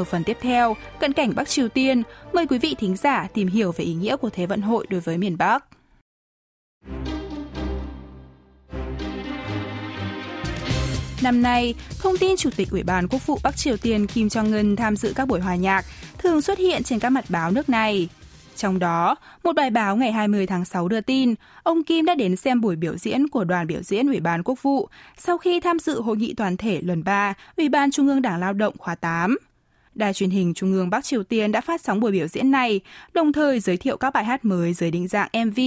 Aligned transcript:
Ở 0.00 0.04
phần 0.04 0.24
tiếp 0.24 0.36
theo, 0.40 0.76
cận 1.00 1.12
cảnh 1.12 1.32
Bắc 1.36 1.48
Triều 1.48 1.68
Tiên, 1.68 2.02
mời 2.32 2.46
quý 2.46 2.58
vị 2.58 2.74
thính 2.78 2.96
giả 2.96 3.28
tìm 3.34 3.48
hiểu 3.48 3.72
về 3.72 3.84
ý 3.84 3.94
nghĩa 3.94 4.16
của 4.16 4.30
Thế 4.30 4.46
vận 4.46 4.60
hội 4.60 4.86
đối 4.90 5.00
với 5.00 5.18
miền 5.18 5.38
Bắc. 5.38 5.64
Năm 11.22 11.42
nay, 11.42 11.74
thông 11.98 12.16
tin 12.18 12.36
Chủ 12.36 12.50
tịch 12.56 12.70
Ủy 12.70 12.82
ban 12.82 13.08
Quốc 13.08 13.26
vụ 13.26 13.38
Bắc 13.42 13.56
Triều 13.56 13.76
Tiên 13.76 14.06
Kim 14.06 14.26
Jong-un 14.26 14.76
tham 14.76 14.96
dự 14.96 15.12
các 15.16 15.28
buổi 15.28 15.40
hòa 15.40 15.54
nhạc 15.54 15.84
thường 16.18 16.42
xuất 16.42 16.58
hiện 16.58 16.82
trên 16.82 16.98
các 16.98 17.10
mặt 17.10 17.24
báo 17.28 17.50
nước 17.50 17.68
này. 17.68 18.08
Trong 18.56 18.78
đó, 18.78 19.16
một 19.44 19.52
bài 19.52 19.70
báo 19.70 19.96
ngày 19.96 20.12
20 20.12 20.46
tháng 20.46 20.64
6 20.64 20.88
đưa 20.88 21.00
tin, 21.00 21.34
ông 21.62 21.84
Kim 21.84 22.04
đã 22.04 22.14
đến 22.14 22.36
xem 22.36 22.60
buổi 22.60 22.76
biểu 22.76 22.96
diễn 22.96 23.28
của 23.28 23.44
đoàn 23.44 23.66
biểu 23.66 23.82
diễn 23.82 24.06
Ủy 24.06 24.20
ban 24.20 24.42
Quốc 24.42 24.62
vụ 24.62 24.88
sau 25.18 25.38
khi 25.38 25.60
tham 25.60 25.78
dự 25.78 26.00
hội 26.00 26.16
nghị 26.16 26.34
toàn 26.34 26.56
thể 26.56 26.80
lần 26.82 27.04
3 27.04 27.34
Ủy 27.56 27.68
ban 27.68 27.90
Trung 27.90 28.08
ương 28.08 28.22
Đảng 28.22 28.40
Lao 28.40 28.52
động 28.52 28.74
khóa 28.78 28.94
8. 28.94 29.36
Đài 29.94 30.12
truyền 30.12 30.30
hình 30.30 30.54
Trung 30.54 30.72
ương 30.72 30.90
Bắc 30.90 31.04
Triều 31.04 31.22
Tiên 31.22 31.52
đã 31.52 31.60
phát 31.60 31.80
sóng 31.80 32.00
buổi 32.00 32.12
biểu 32.12 32.28
diễn 32.28 32.50
này, 32.50 32.80
đồng 33.12 33.32
thời 33.32 33.60
giới 33.60 33.76
thiệu 33.76 33.96
các 33.96 34.14
bài 34.14 34.24
hát 34.24 34.44
mới 34.44 34.74
dưới 34.74 34.90
định 34.90 35.08
dạng 35.08 35.28
MV 35.46 35.60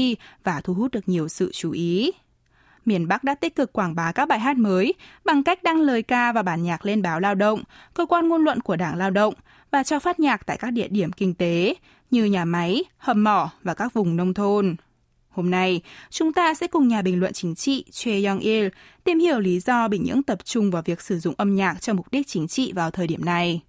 và 0.43 0.61
thu 0.61 0.73
hút 0.73 0.91
được 0.91 1.09
nhiều 1.09 1.27
sự 1.27 1.51
chú 1.53 1.71
ý. 1.71 2.11
Miền 2.85 3.07
Bắc 3.07 3.23
đã 3.23 3.35
tích 3.35 3.55
cực 3.55 3.73
quảng 3.73 3.95
bá 3.95 4.11
các 4.11 4.27
bài 4.27 4.39
hát 4.39 4.57
mới 4.57 4.93
bằng 5.25 5.43
cách 5.43 5.63
đăng 5.63 5.81
lời 5.81 6.03
ca 6.03 6.31
và 6.31 6.41
bản 6.41 6.63
nhạc 6.63 6.85
lên 6.85 7.01
báo 7.01 7.19
Lao 7.19 7.35
động, 7.35 7.63
cơ 7.93 8.05
quan 8.05 8.27
ngôn 8.27 8.43
luận 8.43 8.59
của 8.59 8.75
Đảng 8.75 8.95
Lao 8.95 9.09
động 9.11 9.33
và 9.71 9.83
cho 9.83 9.99
phát 9.99 10.19
nhạc 10.19 10.45
tại 10.45 10.57
các 10.57 10.71
địa 10.71 10.87
điểm 10.87 11.11
kinh 11.11 11.33
tế 11.33 11.75
như 12.11 12.25
nhà 12.25 12.45
máy, 12.45 12.83
hầm 12.97 13.23
mỏ 13.23 13.51
và 13.63 13.73
các 13.73 13.93
vùng 13.93 14.15
nông 14.15 14.33
thôn. 14.33 14.75
Hôm 15.29 15.51
nay, 15.51 15.81
chúng 16.09 16.33
ta 16.33 16.53
sẽ 16.53 16.67
cùng 16.67 16.87
nhà 16.87 17.01
bình 17.01 17.19
luận 17.19 17.33
chính 17.33 17.55
trị 17.55 17.85
Choi 17.91 18.21
Young-il 18.21 18.69
tìm 19.03 19.19
hiểu 19.19 19.39
lý 19.39 19.59
do 19.59 19.87
Bình 19.87 20.03
Nhưỡng 20.03 20.23
tập 20.23 20.45
trung 20.45 20.71
vào 20.71 20.81
việc 20.81 21.01
sử 21.01 21.19
dụng 21.19 21.33
âm 21.37 21.55
nhạc 21.55 21.81
cho 21.81 21.93
mục 21.93 22.11
đích 22.11 22.27
chính 22.27 22.47
trị 22.47 22.71
vào 22.75 22.91
thời 22.91 23.07
điểm 23.07 23.25
này. 23.25 23.61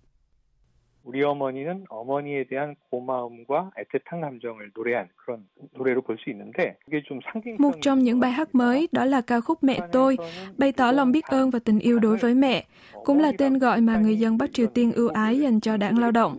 우리 1.03 1.23
어머니는 1.23 1.85
어머니에 1.89 2.44
대한 2.44 2.75
고마움과 2.91 3.72
애틋한 3.77 4.22
감정을 4.22 4.72
노래한 4.75 5.08
그런 5.16 5.47
노래로 5.73 6.02
볼 6.02 6.17
수 6.17 6.30
있는데 6.30 6.77
이게 6.88 7.02
좀 7.03 7.19
상징성 7.23 7.58
Một 7.59 7.75
trong 7.81 7.99
những 8.03 8.19
bài 8.19 8.31
hát 8.31 8.55
mới 8.55 8.88
đó 8.91 9.05
là 9.05 9.22
ca 9.22 9.41
khúc 9.41 9.63
Mẹ 9.63 9.80
tôi, 9.91 10.17
bày 10.58 10.72
tỏ 10.72 10.91
lòng 10.91 11.11
biết 11.11 11.25
ơn 11.25 11.49
và 11.49 11.59
tình 11.59 11.80
yêu 11.80 11.99
đối 11.99 12.17
với 12.17 12.35
mẹ, 12.35 12.66
cũng 13.03 13.19
là 13.19 13.31
tên 13.38 13.58
gọi 13.58 13.81
mà 13.81 13.97
người 13.97 14.17
dân 14.17 14.38
Bắc 14.38 14.53
Triều 14.53 14.67
Tiên 14.67 14.91
ưu 14.91 15.09
ái 15.09 15.39
dành 15.39 15.59
cho 15.59 15.77
đảng 15.77 15.99
lao 15.99 16.11
động. 16.11 16.38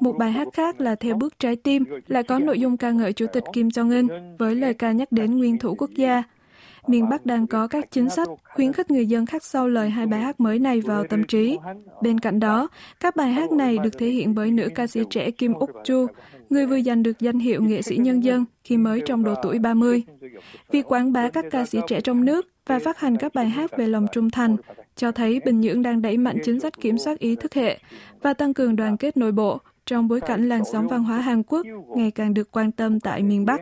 Một 0.00 0.12
bài 0.18 0.32
hát 0.32 0.48
khác 0.52 0.80
là 0.80 0.94
Theo 0.94 1.16
bước 1.16 1.38
trái 1.38 1.56
tim, 1.56 1.84
lại 2.06 2.22
có 2.22 2.38
nội 2.38 2.60
dung 2.60 2.76
ca 2.76 2.90
ngợi 2.90 3.12
Chủ 3.12 3.26
tịch 3.32 3.44
Kim 3.52 3.68
Jong-un 3.68 4.36
với 4.38 4.54
lời 4.54 4.74
ca 4.74 4.92
nhắc 4.92 5.12
đến 5.12 5.38
nguyên 5.38 5.58
thủ 5.58 5.74
quốc 5.78 5.90
gia 5.90 6.22
miền 6.87 7.09
Bắc 7.09 7.25
đang 7.25 7.47
có 7.47 7.67
các 7.67 7.91
chính 7.91 8.09
sách 8.09 8.27
khuyến 8.55 8.73
khích 8.73 8.91
người 8.91 9.05
dân 9.05 9.25
khắc 9.25 9.43
sâu 9.43 9.67
lời 9.67 9.89
hai 9.89 10.05
bài 10.05 10.19
hát 10.19 10.39
mới 10.39 10.59
này 10.59 10.81
vào 10.81 11.07
tâm 11.07 11.23
trí. 11.23 11.57
Bên 12.01 12.19
cạnh 12.19 12.39
đó, 12.39 12.67
các 12.99 13.15
bài 13.15 13.29
hát 13.33 13.51
này 13.51 13.77
được 13.77 13.97
thể 13.97 14.07
hiện 14.07 14.35
bởi 14.35 14.51
nữ 14.51 14.69
ca 14.75 14.87
sĩ 14.87 15.01
trẻ 15.09 15.31
Kim 15.31 15.53
Úc 15.53 15.69
Chu, 15.83 16.07
người 16.49 16.65
vừa 16.65 16.81
giành 16.81 17.03
được 17.03 17.19
danh 17.19 17.39
hiệu 17.39 17.61
nghệ 17.63 17.81
sĩ 17.81 17.97
nhân 17.97 18.23
dân 18.23 18.45
khi 18.63 18.77
mới 18.77 19.01
trong 19.05 19.23
độ 19.23 19.35
tuổi 19.43 19.59
30. 19.59 20.03
Việc 20.71 20.85
quảng 20.91 21.13
bá 21.13 21.29
các 21.29 21.45
ca 21.51 21.65
sĩ 21.65 21.79
trẻ 21.87 22.01
trong 22.01 22.25
nước 22.25 22.45
và 22.65 22.79
phát 22.79 22.99
hành 22.99 23.17
các 23.17 23.33
bài 23.33 23.49
hát 23.49 23.77
về 23.77 23.87
lòng 23.87 24.05
trung 24.11 24.29
thành 24.29 24.55
cho 24.95 25.11
thấy 25.11 25.39
Bình 25.45 25.61
Nhưỡng 25.61 25.81
đang 25.81 26.01
đẩy 26.01 26.17
mạnh 26.17 26.37
chính 26.43 26.59
sách 26.59 26.73
kiểm 26.81 26.97
soát 26.97 27.19
ý 27.19 27.35
thức 27.35 27.53
hệ 27.53 27.79
và 28.21 28.33
tăng 28.33 28.53
cường 28.53 28.75
đoàn 28.75 28.97
kết 28.97 29.17
nội 29.17 29.31
bộ 29.31 29.59
trong 29.85 30.07
bối 30.07 30.21
cảnh 30.21 30.49
làn 30.49 30.65
sóng 30.65 30.87
văn 30.87 31.03
hóa 31.03 31.21
Hàn 31.21 31.43
Quốc 31.43 31.65
ngày 31.95 32.11
càng 32.11 32.33
được 32.33 32.51
quan 32.51 32.71
tâm 32.71 32.99
tại 32.99 33.23
miền 33.23 33.45
Bắc. 33.45 33.61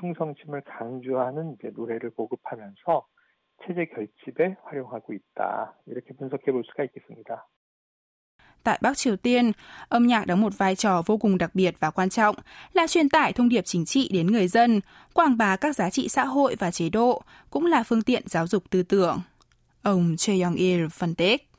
충성심을 0.00 0.62
강조하는 0.62 1.56
노래를 1.74 2.10
보급하면서 2.10 3.06
체제 3.66 3.86
결집에 3.86 4.56
활용하고 4.64 5.12
있다. 5.12 5.74
이렇게 5.86 6.14
분석해 6.14 6.52
볼 6.52 6.62
수가 6.64 6.84
있겠습니다. 6.84 7.46
Tại 8.62 8.78
Bắc 8.82 8.96
Triều 8.96 9.16
Tiên, 9.16 9.52
âm 9.88 10.06
nhạc 10.06 10.26
đóng 10.26 10.40
một 10.40 10.52
vai 10.58 10.76
trò 10.76 11.02
vô 11.06 11.16
cùng 11.18 11.38
đặc 11.38 11.50
biệt 11.54 11.74
và 11.80 11.90
quan 11.90 12.08
trọng 12.08 12.36
là 12.72 12.86
truyền 12.86 13.08
tải 13.08 13.32
thông 13.32 13.48
điệp 13.48 13.62
chính 13.64 13.84
trị 13.84 14.08
đến 14.12 14.26
người 14.26 14.48
dân, 14.48 14.80
quảng 15.14 15.36
bá 15.36 15.56
các 15.56 15.76
giá 15.76 15.90
trị 15.90 16.08
xã 16.08 16.24
hội 16.24 16.56
và 16.58 16.70
chế 16.70 16.88
độ, 16.88 17.22
cũng 17.50 17.66
là 17.66 17.82
phương 17.82 18.02
tiện 18.02 18.22
giáo 18.26 18.46
dục 18.46 18.62
tư 18.70 18.82
tưởng. 18.82 19.20
Ông 19.82 20.16
Choi 20.16 20.36
Young-il 20.36 20.88
phân 20.88 21.14
tích. 21.14 21.50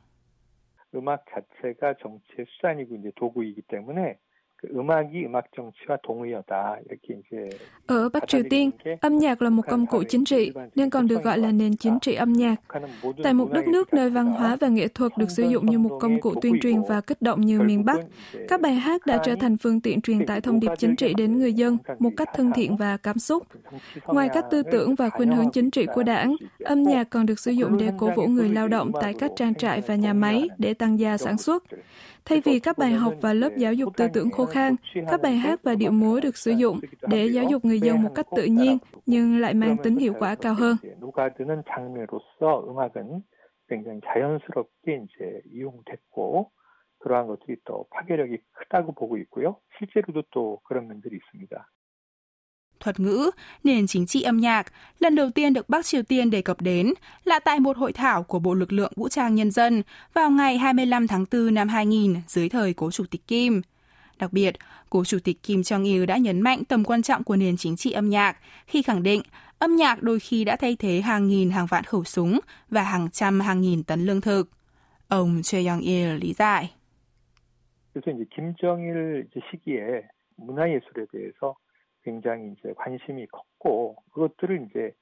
음악 0.93 1.23
자체가 1.31 1.93
정치의 2.03 2.45
수단이고 2.49 2.95
이제 2.95 3.11
도구이기 3.15 3.61
때문에 3.61 4.19
음악이 4.74 5.26
음악 5.26 5.44
정치와 5.54 5.98
동의어다 6.02 6.78
이렇게 6.86 7.20
이제 7.20 7.56
ở 7.86 8.08
Bắc 8.08 8.28
Triều 8.28 8.42
Tiên, 8.50 8.70
âm 9.00 9.18
nhạc 9.18 9.42
là 9.42 9.50
một 9.50 9.62
công 9.68 9.86
cụ 9.86 10.02
chính 10.08 10.24
trị 10.24 10.52
nên 10.74 10.90
còn 10.90 11.06
được 11.06 11.22
gọi 11.22 11.38
là 11.38 11.52
nền 11.52 11.76
chính 11.76 11.98
trị 12.00 12.14
âm 12.14 12.32
nhạc. 12.32 12.56
Tại 13.22 13.34
một 13.34 13.52
đất 13.52 13.68
nước 13.68 13.94
nơi 13.94 14.10
văn 14.10 14.26
hóa 14.26 14.56
và 14.60 14.68
nghệ 14.68 14.88
thuật 14.88 15.12
được 15.18 15.30
sử 15.30 15.42
dụng 15.42 15.66
như 15.66 15.78
một 15.78 15.98
công 16.00 16.20
cụ 16.20 16.34
tuyên 16.42 16.54
truyền 16.62 16.82
và 16.88 17.00
kích 17.00 17.22
động 17.22 17.40
như 17.40 17.60
miền 17.60 17.84
Bắc, 17.84 18.00
các 18.48 18.60
bài 18.60 18.74
hát 18.74 19.06
đã 19.06 19.22
trở 19.24 19.34
thành 19.40 19.56
phương 19.56 19.80
tiện 19.80 20.00
truyền 20.00 20.26
tải 20.26 20.40
thông 20.40 20.60
điệp 20.60 20.70
chính 20.78 20.96
trị 20.96 21.14
đến 21.16 21.38
người 21.38 21.52
dân 21.52 21.78
một 21.98 22.10
cách 22.16 22.28
thân 22.34 22.52
thiện 22.54 22.76
và 22.76 22.96
cảm 22.96 23.18
xúc. 23.18 23.42
Ngoài 24.06 24.28
các 24.34 24.44
tư 24.50 24.62
tưởng 24.72 24.94
và 24.94 25.10
khuynh 25.10 25.32
hướng 25.32 25.50
chính 25.50 25.70
trị 25.70 25.86
của 25.94 26.02
đảng, 26.02 26.36
âm 26.64 26.82
nhạc 26.82 27.10
còn 27.10 27.26
được 27.26 27.38
sử 27.38 27.50
dụng 27.50 27.78
để 27.78 27.90
cổ 27.98 28.10
vũ 28.16 28.26
người 28.26 28.48
lao 28.48 28.68
động 28.68 28.92
tại 29.00 29.14
các 29.18 29.30
trang 29.36 29.54
trại 29.54 29.80
và 29.80 29.94
nhà 29.94 30.12
máy 30.12 30.48
để 30.58 30.74
tăng 30.74 31.00
gia 31.00 31.16
sản 31.16 31.38
xuất. 31.38 31.64
Thay 32.24 32.40
vì 32.44 32.60
các 32.60 32.78
bài 32.78 32.92
học 32.92 33.14
và 33.20 33.32
lớp 33.32 33.50
giáo 33.56 33.72
dục 33.72 33.96
tư 33.96 34.06
tưởng 34.12 34.30
khô 34.30 34.46
khan, 34.46 34.76
các 35.08 35.20
bài 35.22 35.36
hát 35.36 35.60
và 35.62 35.74
điệu 35.74 35.90
múa 35.90 36.20
được 36.20 36.36
sử 36.36 36.50
dụng 36.50 36.80
để 37.08 37.26
giáo 37.26 37.44
dục 37.44 37.64
người 37.64 37.80
dân 37.80 38.02
một 38.02 38.10
cách 38.14 38.26
tự 38.36 38.44
nhiên 38.44 38.78
nhưng 39.06 39.40
lại 39.40 39.54
mang 39.54 39.76
tính 39.82 39.96
hiệu 39.96 40.14
quả 40.18 40.34
cao 40.34 40.54
hơn. 40.54 40.76
굉장히 43.68 44.00
자연스럽게 44.04 45.04
이제 45.04 45.42
이용됐고 45.52 46.50
그러한 46.98 47.26
것들이 47.26 47.56
또 47.64 47.86
파괴력이 47.90 48.38
크다고 48.52 48.92
보고 48.92 49.16
있고요. 49.18 49.56
실제로도 49.78 50.22
또 50.30 50.60
그런 50.64 50.88
면들이 50.88 51.16
있습니다. 51.16 51.70
thuật 52.80 53.00
ngữ, 53.00 53.30
nền 53.64 53.86
chính 53.86 54.06
trị 54.06 54.22
âm 54.22 54.36
nhạc 54.36 54.72
lần 54.98 55.14
đầu 55.14 55.30
tiên 55.30 55.52
được 55.52 55.68
Bắc 55.68 55.86
Triều 55.86 56.02
Tiên 56.02 56.30
đề 56.30 56.42
cập 56.42 56.60
đến 56.60 56.92
là 57.24 57.38
tại 57.38 57.60
một 57.60 57.76
hội 57.76 57.92
thảo 57.92 58.22
của 58.22 58.38
Bộ 58.38 58.54
Lực 58.54 58.72
lượng 58.72 58.92
Vũ 58.96 59.08
trang 59.08 59.34
Nhân 59.34 59.50
dân 59.50 59.82
vào 60.14 60.30
ngày 60.30 60.58
25 60.58 61.06
tháng 61.06 61.24
4 61.32 61.54
năm 61.54 61.68
2000 61.68 62.16
dưới 62.26 62.48
thời 62.48 62.74
cố 62.74 62.90
Chủ 62.90 63.04
tịch 63.10 63.26
Kim. 63.26 63.62
Đặc 64.18 64.32
biệt, 64.32 64.54
cố 64.90 65.04
Chủ 65.04 65.18
tịch 65.24 65.42
Kim 65.42 65.60
Jong-il 65.60 66.06
đã 66.06 66.16
nhấn 66.16 66.40
mạnh 66.40 66.64
tầm 66.64 66.84
quan 66.84 67.02
trọng 67.02 67.24
của 67.24 67.36
nền 67.36 67.56
chính 67.56 67.76
trị 67.76 67.92
âm 67.92 68.10
nhạc 68.10 68.36
khi 68.66 68.82
khẳng 68.82 69.02
định 69.02 69.22
âm 69.58 69.76
nhạc 69.76 70.02
đôi 70.02 70.20
khi 70.20 70.44
đã 70.44 70.56
thay 70.56 70.76
thế 70.78 71.00
hàng 71.00 71.28
nghìn 71.28 71.50
hàng 71.50 71.66
vạn 71.66 71.84
khẩu 71.84 72.04
súng 72.04 72.40
và 72.70 72.82
hàng 72.82 73.10
trăm 73.10 73.40
hàng 73.40 73.60
nghìn 73.60 73.82
tấn 73.82 74.06
lương 74.06 74.20
thực. 74.20 74.50
Ông 75.08 75.42
Choi 75.42 75.64
Young-il 75.64 76.18
lý 76.18 76.32
giải. 76.32 76.70
그래서 77.94 78.10
이제 78.12 78.24
김정일 78.34 79.26
시기에 79.50 80.02
문화예술에 80.36 81.06
대해서 81.12 81.56
굉장히 82.04 82.52
이제 82.52 82.72
관심이 82.76 83.26
컸고 83.26 83.96
그것들을 84.12 84.66
이제 84.66 84.94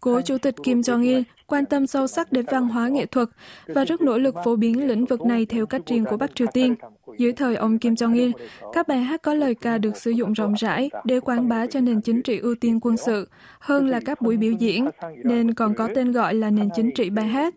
Cố 0.00 0.20
Chủ 0.20 0.38
tịch 0.38 0.54
Kim 0.62 0.80
Jong-il 0.80 1.22
quan 1.46 1.64
tâm 1.64 1.86
sâu 1.86 2.06
sắc 2.06 2.32
đến 2.32 2.46
văn 2.46 2.68
hóa 2.68 2.88
nghệ 2.88 3.06
thuật 3.06 3.28
và 3.66 3.84
rất 3.84 4.00
nỗ 4.00 4.18
lực 4.18 4.34
phổ 4.44 4.56
biến 4.56 4.86
lĩnh 4.86 5.04
vực 5.04 5.22
này 5.22 5.46
theo 5.46 5.66
cách 5.66 5.82
riêng 5.86 6.04
của 6.04 6.16
Bắc 6.16 6.34
Triều 6.34 6.46
Tiên. 6.52 6.74
Dưới 7.18 7.32
thời 7.32 7.56
ông 7.56 7.78
Kim 7.78 7.94
Jong-il, 7.94 8.32
các 8.72 8.88
bài 8.88 8.98
hát 8.98 9.22
có 9.22 9.34
lời 9.34 9.54
ca 9.54 9.78
được 9.78 9.96
sử 9.96 10.10
dụng 10.10 10.32
rộng 10.32 10.54
rãi 10.54 10.90
để 11.04 11.20
quảng 11.20 11.48
bá 11.48 11.66
cho 11.66 11.80
nền 11.80 12.00
chính 12.00 12.22
trị 12.22 12.38
ưu 12.38 12.54
tiên 12.54 12.80
quân 12.80 12.96
sự 12.96 13.28
hơn 13.58 13.88
là 13.88 14.00
các 14.04 14.22
buổi 14.22 14.36
biểu 14.36 14.52
diễn, 14.52 14.88
nên 15.24 15.54
còn 15.54 15.74
có 15.74 15.88
tên 15.94 16.12
gọi 16.12 16.34
là 16.34 16.50
nền 16.50 16.68
chính 16.74 16.90
trị 16.94 17.10
bài 17.10 17.26
hát. 17.26 17.54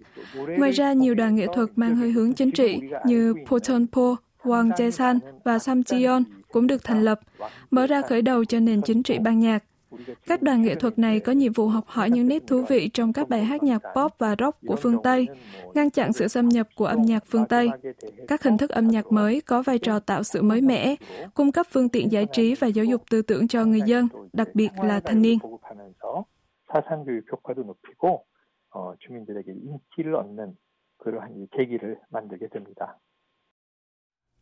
Ngoài 0.58 0.72
ra, 0.72 0.94
nhiều 0.94 1.16
đoàn 1.16 1.36
nghệ 1.36 1.48
thuật 1.54 1.70
mang 1.76 1.96
hơi 1.96 2.12
hướng 2.12 2.34
chính 2.34 2.52
trị 2.52 2.80
như 3.06 3.34
Potonpo, 3.46 4.16
Wang 4.44 4.70
Jae-san 4.70 5.20
và 5.44 5.60
Sam 5.60 5.82
Ji-yeon 5.82 6.24
cũng 6.52 6.68
được 6.68 6.84
thành 6.84 7.04
lập, 7.04 7.20
mở 7.72 7.88
ra 7.88 8.02
khởi 8.02 8.22
đầu 8.22 8.46
cho 8.46 8.60
nền 8.60 8.82
chính 8.82 9.04
trị 9.04 9.20
ban 9.20 9.40
nhạc. 9.40 9.64
Các 10.26 10.42
đoàn 10.42 10.62
nghệ 10.62 10.76
thuật 10.76 11.00
này 11.00 11.20
có 11.20 11.32
nhiệm 11.32 11.54
vụ 11.54 11.68
học 11.68 11.84
hỏi 11.88 12.10
những 12.10 12.28
nét 12.28 12.44
thú 12.48 12.64
vị 12.70 12.90
trong 12.94 13.14
các 13.14 13.30
bài 13.30 13.44
hát 13.44 13.64
nhạc 13.64 13.82
pop 13.96 14.12
và 14.18 14.36
rock 14.40 14.58
của 14.68 14.76
phương 14.76 15.04
Tây, 15.04 15.28
ngăn 15.74 15.90
chặn 15.90 16.14
sự 16.14 16.28
xâm 16.28 16.50
nhập 16.50 16.68
của 16.76 16.86
âm 16.86 17.02
nhạc 17.02 17.24
phương 17.26 17.46
Tây. 17.50 17.70
Các 18.28 18.44
hình 18.44 18.58
thức 18.58 18.70
âm 18.70 18.88
nhạc 18.88 19.12
mới 19.12 19.42
có 19.42 19.62
vai 19.62 19.80
trò 19.80 20.00
tạo 20.00 20.24
sự 20.24 20.42
mới 20.42 20.62
mẻ, 20.62 20.96
cung 21.34 21.52
cấp 21.52 21.66
phương 21.70 21.90
tiện 21.90 22.12
giải 22.12 22.26
trí 22.32 22.56
và 22.56 22.68
giáo 22.68 22.86
dục 22.86 23.02
tư 23.10 23.22
tưởng 23.22 23.48
cho 23.48 23.66
người 23.66 23.82
dân, 23.82 24.08
đặc 24.34 24.48
biệt 24.54 24.70
là 24.84 25.00
thanh 25.00 25.22
niên. 25.22 25.40
주민들에게 29.00 29.52
인기를 29.52 30.16
얻는 30.16 30.56
그러한 30.98 31.48
계기를 31.52 32.00
만들게 32.10 32.48
됩니다. 32.48 33.00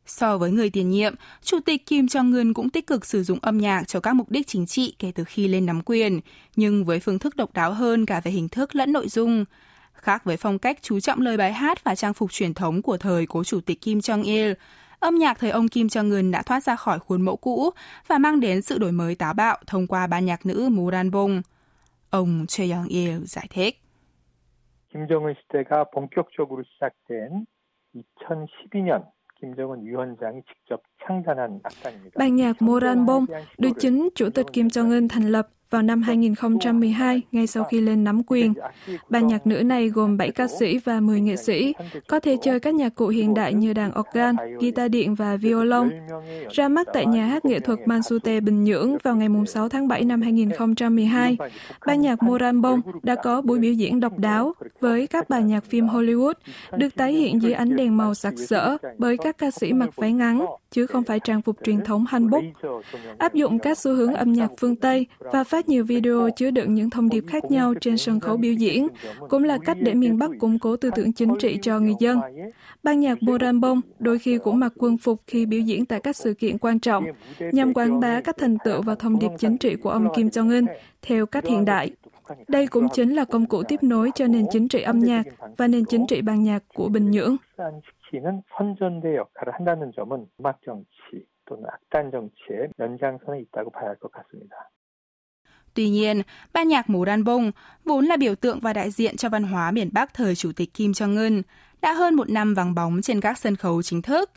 So 0.09 0.37
với 0.37 0.51
người 0.51 0.69
tiền 0.69 0.89
nhiệm, 0.89 1.15
Chủ 1.41 1.59
tịch 1.65 1.85
Kim 1.85 2.05
Jong-un 2.05 2.53
cũng 2.53 2.69
tích 2.69 2.87
cực 2.87 3.05
sử 3.05 3.23
dụng 3.23 3.39
âm 3.41 3.57
nhạc 3.57 3.87
cho 3.87 3.99
các 3.99 4.13
mục 4.13 4.29
đích 4.31 4.47
chính 4.47 4.65
trị 4.65 4.95
kể 4.99 5.11
từ 5.15 5.23
khi 5.23 5.47
lên 5.47 5.65
nắm 5.65 5.81
quyền, 5.85 6.19
nhưng 6.55 6.85
với 6.85 6.99
phương 6.99 7.19
thức 7.19 7.35
độc 7.35 7.53
đáo 7.53 7.73
hơn 7.73 8.05
cả 8.05 8.21
về 8.23 8.31
hình 8.31 8.49
thức 8.49 8.75
lẫn 8.75 8.91
nội 8.91 9.07
dung. 9.07 9.45
Khác 9.93 10.23
với 10.23 10.37
phong 10.37 10.59
cách 10.59 10.77
chú 10.81 10.99
trọng 10.99 11.21
lời 11.21 11.37
bài 11.37 11.53
hát 11.53 11.83
và 11.83 11.95
trang 11.95 12.13
phục 12.13 12.31
truyền 12.31 12.53
thống 12.53 12.81
của 12.81 12.97
thời 12.97 13.25
cố 13.25 13.43
Chủ 13.43 13.59
tịch 13.61 13.81
Kim 13.81 13.99
Jong-il, 13.99 14.55
âm 14.99 15.15
nhạc 15.15 15.39
thời 15.39 15.49
ông 15.49 15.67
Kim 15.67 15.87
Jong-un 15.87 16.31
đã 16.31 16.41
thoát 16.41 16.63
ra 16.63 16.75
khỏi 16.75 16.99
khuôn 16.99 17.21
mẫu 17.21 17.35
cũ 17.37 17.69
và 18.07 18.17
mang 18.17 18.39
đến 18.39 18.61
sự 18.61 18.77
đổi 18.77 18.91
mới 18.91 19.15
táo 19.15 19.33
bạo 19.33 19.57
thông 19.67 19.87
qua 19.87 20.07
ban 20.07 20.25
nhạc 20.25 20.45
nữ 20.45 20.69
Moran 20.69 21.11
Bong. 21.11 21.41
Ông 22.09 22.45
Choi 22.47 22.67
Young-il 22.67 23.25
giải 23.25 23.47
thích. 23.49 23.81
김정은 24.95 25.35
시대가 25.35 25.83
본격적으로 25.91 26.63
시작된 26.63 27.45
2012년 28.23 29.03
김정은 29.39 29.85
위원장이 29.85 30.41
직접 30.47 30.81
창단한 31.05 31.59
악단입니다. 31.63 32.17
Ban 32.17 32.35
nhạc 32.35 32.61
Moranbong 32.61 33.25
được 33.57 33.79
chính 33.79 34.09
Chủ 34.15 34.29
tịch 34.29 34.45
Kim 34.53 34.67
Jong-un 34.67 35.07
thành 35.07 35.31
lập 35.31 35.47
vào 35.69 35.81
năm 35.81 36.01
2012, 36.01 37.21
ngay 37.31 37.47
sau 37.47 37.63
khi 37.63 37.81
lên 37.81 38.03
nắm 38.03 38.23
quyền. 38.23 38.53
Ban 39.09 39.27
nhạc 39.27 39.47
nữ 39.47 39.63
này 39.63 39.89
gồm 39.89 40.17
7 40.17 40.31
ca 40.31 40.47
sĩ 40.47 40.77
và 40.77 40.99
10 40.99 41.21
nghệ 41.21 41.35
sĩ, 41.35 41.73
có 42.07 42.19
thể 42.19 42.37
chơi 42.41 42.59
các 42.59 42.75
nhạc 42.75 42.95
cụ 42.95 43.07
hiện 43.07 43.33
đại 43.33 43.53
như 43.53 43.73
đàn 43.73 43.91
organ, 43.99 44.35
guitar 44.59 44.91
điện 44.91 45.15
và 45.15 45.35
violon. 45.35 45.89
Ra 46.49 46.67
mắt 46.67 46.87
tại 46.93 47.05
nhà 47.05 47.25
hát 47.25 47.45
nghệ 47.45 47.59
thuật 47.59 47.79
Mansute 47.85 48.39
Bình 48.39 48.63
Nhưỡng 48.63 48.97
vào 49.03 49.15
ngày 49.15 49.27
6 49.47 49.69
tháng 49.69 49.87
7 49.87 50.03
năm 50.03 50.21
2012, 50.21 51.37
ban 51.85 52.01
nhạc 52.01 52.23
Moranbong 52.23 52.81
đã 53.03 53.15
có 53.15 53.41
buổi 53.41 53.59
biểu 53.59 53.73
diễn 53.73 53.99
độc 53.99 54.17
đáo 54.17 54.53
với 54.80 55.06
các 55.06 55.28
bài 55.28 55.42
nhạc 55.42 55.64
phim 55.64 55.86
Hollywood, 55.86 56.34
được 56.76 56.94
tái 56.94 57.12
hiện 57.12 57.42
dưới 57.42 57.52
ánh 57.52 57.76
đèn 57.76 57.96
màu 57.96 58.14
sặc 58.14 58.34
sỡ 58.36 58.76
bởi 58.98 59.16
các 59.16 59.38
ca 59.38 59.50
sĩ 59.50 59.72
mặc 59.72 59.96
váy 59.96 60.12
ngắn, 60.12 60.46
chứ 60.70 60.86
không 60.86 61.04
phải 61.04 61.20
trang 61.20 61.42
phục 61.42 61.56
truyền 61.64 61.84
thống 61.84 62.04
hanbok. 62.08 62.42
Áp 63.18 63.34
dụng 63.34 63.58
các 63.58 63.78
xu 63.78 63.94
hướng 63.94 64.14
âm 64.14 64.32
nhạc 64.32 64.50
phương 64.58 64.76
Tây 64.76 65.06
và 65.18 65.44
phát 65.44 65.68
nhiều 65.68 65.84
video 65.84 66.28
chứa 66.36 66.50
đựng 66.50 66.74
những 66.74 66.90
thông 66.90 67.08
điệp 67.08 67.24
khác 67.28 67.50
nhau 67.50 67.74
trên 67.80 67.98
sân 67.98 68.20
khấu 68.20 68.36
biểu 68.36 68.52
diễn, 68.52 68.88
cũng 69.28 69.44
là 69.44 69.58
cách 69.64 69.76
để 69.80 69.94
miền 69.94 70.18
Bắc 70.18 70.30
củng 70.38 70.58
cố 70.58 70.76
tư 70.76 70.90
tưởng 70.96 71.12
chính 71.12 71.34
trị 71.38 71.58
cho 71.62 71.80
người 71.80 71.94
dân. 72.00 72.20
Ban 72.82 73.00
nhạc 73.00 73.22
Moranbong 73.22 73.80
đôi 73.98 74.18
khi 74.18 74.38
cũng 74.38 74.58
mặc 74.58 74.72
quân 74.76 74.98
phục 74.98 75.22
khi 75.26 75.46
biểu 75.46 75.60
diễn 75.60 75.86
tại 75.86 76.00
các 76.00 76.16
sự 76.16 76.34
kiện 76.34 76.58
quan 76.58 76.78
trọng, 76.78 77.04
nhằm 77.52 77.74
quảng 77.74 78.00
bá 78.00 78.20
các 78.20 78.36
thành 78.38 78.56
tựu 78.64 78.82
và 78.82 78.94
thông 78.94 79.18
điệp 79.18 79.30
chính 79.38 79.58
trị 79.58 79.76
của 79.76 79.90
ông 79.90 80.08
Kim 80.16 80.28
Jong-un 80.28 80.66
theo 81.02 81.26
cách 81.26 81.46
hiện 81.46 81.64
đại. 81.64 81.90
Đây 82.48 82.66
cũng 82.66 82.88
chính 82.92 83.14
là 83.14 83.24
công 83.24 83.46
cụ 83.46 83.62
tiếp 83.62 83.82
nối 83.82 84.10
cho 84.14 84.26
nền 84.26 84.46
chính 84.50 84.68
trị 84.68 84.82
âm 84.82 84.98
nhạc 84.98 85.22
và 85.56 85.66
nền 85.66 85.84
chính 85.84 86.06
trị 86.06 86.22
ban 86.22 86.42
nhạc 86.42 86.62
của 86.74 86.88
Bình 86.88 87.10
Nhưỡng. 87.10 87.36
Tuy 95.74 95.88
nhiên, 95.88 96.22
ban 96.52 96.68
nhạc 96.68 96.90
Mù 96.90 97.04
Đan 97.04 97.24
Bông, 97.24 97.52
vốn 97.84 98.04
là 98.04 98.16
biểu 98.16 98.34
tượng 98.34 98.60
và 98.60 98.72
đại 98.72 98.90
diện 98.90 99.16
cho 99.16 99.28
văn 99.28 99.42
hóa 99.42 99.70
miền 99.70 99.90
Bắc 99.92 100.14
thời 100.14 100.34
Chủ 100.34 100.52
tịch 100.56 100.74
Kim 100.74 100.90
Jong-un, 100.90 101.42
đã 101.80 101.92
hơn 101.92 102.14
một 102.14 102.30
năm 102.30 102.54
vắng 102.54 102.74
bóng 102.74 103.02
trên 103.02 103.20
các 103.20 103.38
sân 103.38 103.56
khấu 103.56 103.82
chính 103.82 104.02
thức. 104.02 104.30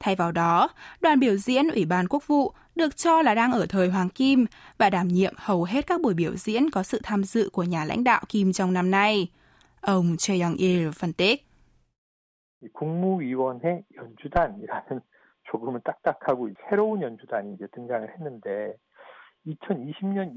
Thay 0.00 0.16
vào 0.16 0.32
đó, 0.32 0.68
đoàn 1.00 1.20
biểu 1.20 1.36
diễn 1.36 1.68
Ủy 1.68 1.84
ban 1.84 2.08
Quốc 2.08 2.26
vụ 2.26 2.52
được 2.76 2.96
cho 2.96 3.22
là 3.22 3.34
đang 3.34 3.52
ở 3.52 3.66
thời 3.68 3.88
Hoàng 3.88 4.08
Kim 4.08 4.46
và 4.78 4.90
đảm 4.90 5.08
nhiệm 5.08 5.34
hầu 5.36 5.64
hết 5.64 5.86
các 5.86 6.00
buổi 6.00 6.14
biểu 6.14 6.36
diễn 6.36 6.70
có 6.70 6.82
sự 6.82 7.00
tham 7.02 7.24
dự 7.24 7.50
của 7.52 7.62
nhà 7.62 7.84
lãnh 7.84 8.04
đạo 8.04 8.22
Kim 8.28 8.52
trong 8.52 8.72
năm 8.72 8.90
nay. 8.90 9.28
Ông 9.80 10.16
Choi 10.18 10.38
Young-il 10.38 10.90
phân 10.92 11.12
tích. 11.12 11.46
국무위원회 12.72 13.84
연주단이라는 13.96 15.00
조금은 15.44 15.80
딱딱하고 15.84 16.48
새로운 16.68 17.02
연주단이 17.02 17.54
이제 17.54 17.66
등장을 17.74 18.08
했는데 18.08 18.74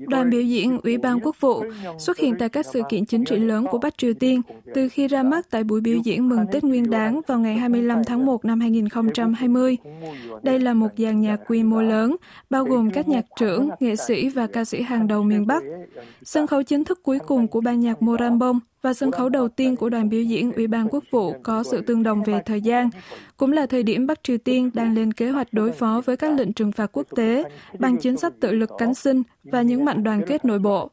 Đoàn 0.08 0.30
biểu 0.30 0.42
diễn 0.42 0.78
Ủy 0.82 0.98
ban 0.98 1.20
Quốc 1.20 1.36
vụ 1.40 1.64
xuất 1.98 2.18
hiện 2.18 2.34
tại 2.38 2.48
các 2.48 2.66
sự 2.66 2.82
kiện 2.88 3.06
chính 3.06 3.24
trị 3.24 3.36
lớn 3.36 3.66
của 3.70 3.78
Bắc 3.78 3.98
Triều 3.98 4.14
Tiên 4.14 4.42
từ 4.74 4.88
khi 4.88 5.08
ra 5.08 5.22
mắt 5.22 5.46
tại 5.50 5.64
buổi 5.64 5.80
biểu 5.80 5.98
diễn 6.04 6.28
mừng 6.28 6.46
Tết 6.52 6.64
Nguyên 6.64 6.90
đán 6.90 7.20
vào 7.26 7.38
ngày 7.38 7.56
25 7.56 8.04
tháng 8.04 8.26
1 8.26 8.44
năm 8.44 8.60
2020. 8.60 9.76
Đây 10.42 10.58
là 10.58 10.74
một 10.74 10.88
dàn 10.96 11.20
nhạc 11.20 11.40
quy 11.46 11.62
mô 11.62 11.82
lớn, 11.82 12.16
bao 12.50 12.64
gồm 12.64 12.90
các 12.90 13.08
nhạc 13.08 13.24
trưởng, 13.38 13.68
nghệ 13.80 13.96
sĩ 13.96 14.28
và 14.28 14.46
ca 14.46 14.64
sĩ 14.64 14.82
hàng 14.82 15.08
đầu 15.08 15.22
miền 15.22 15.46
Bắc. 15.46 15.62
Sân 16.22 16.46
khấu 16.46 16.62
chính 16.62 16.84
thức 16.84 17.02
cuối 17.02 17.18
cùng 17.18 17.48
của 17.48 17.60
ban 17.60 17.80
nhạc 17.80 18.02
Moranbong 18.02 18.60
và 18.81 18.93
sân 18.93 19.11
khấu 19.11 19.29
đầu 19.29 19.47
tiên 19.47 19.75
của 19.75 19.89
đoàn 19.89 20.09
biểu 20.09 20.21
diễn 20.21 20.51
Ủy 20.51 20.67
ban 20.67 20.87
Quốc 20.89 21.03
vụ 21.11 21.33
có 21.43 21.63
sự 21.63 21.81
tương 21.81 22.03
đồng 22.03 22.23
về 22.23 22.41
thời 22.45 22.61
gian, 22.61 22.89
cũng 23.37 23.51
là 23.51 23.65
thời 23.65 23.83
điểm 23.83 24.07
Bắc 24.07 24.23
Triều 24.23 24.37
Tiên 24.37 24.69
đang 24.73 24.95
lên 24.95 25.13
kế 25.13 25.29
hoạch 25.29 25.47
đối 25.51 25.71
phó 25.71 26.01
với 26.05 26.17
các 26.17 26.37
lệnh 26.37 26.53
trừng 26.53 26.71
phạt 26.71 26.89
quốc 26.97 27.07
tế 27.15 27.43
bằng 27.79 27.97
chính 27.97 28.17
sách 28.17 28.33
tự 28.39 28.51
lực 28.51 28.69
cánh 28.77 28.93
sinh 28.93 29.23
và 29.43 29.61
những 29.61 29.85
mạnh 29.85 30.03
đoàn 30.03 30.21
kết 30.27 30.45
nội 30.45 30.59
bộ. 30.59 30.89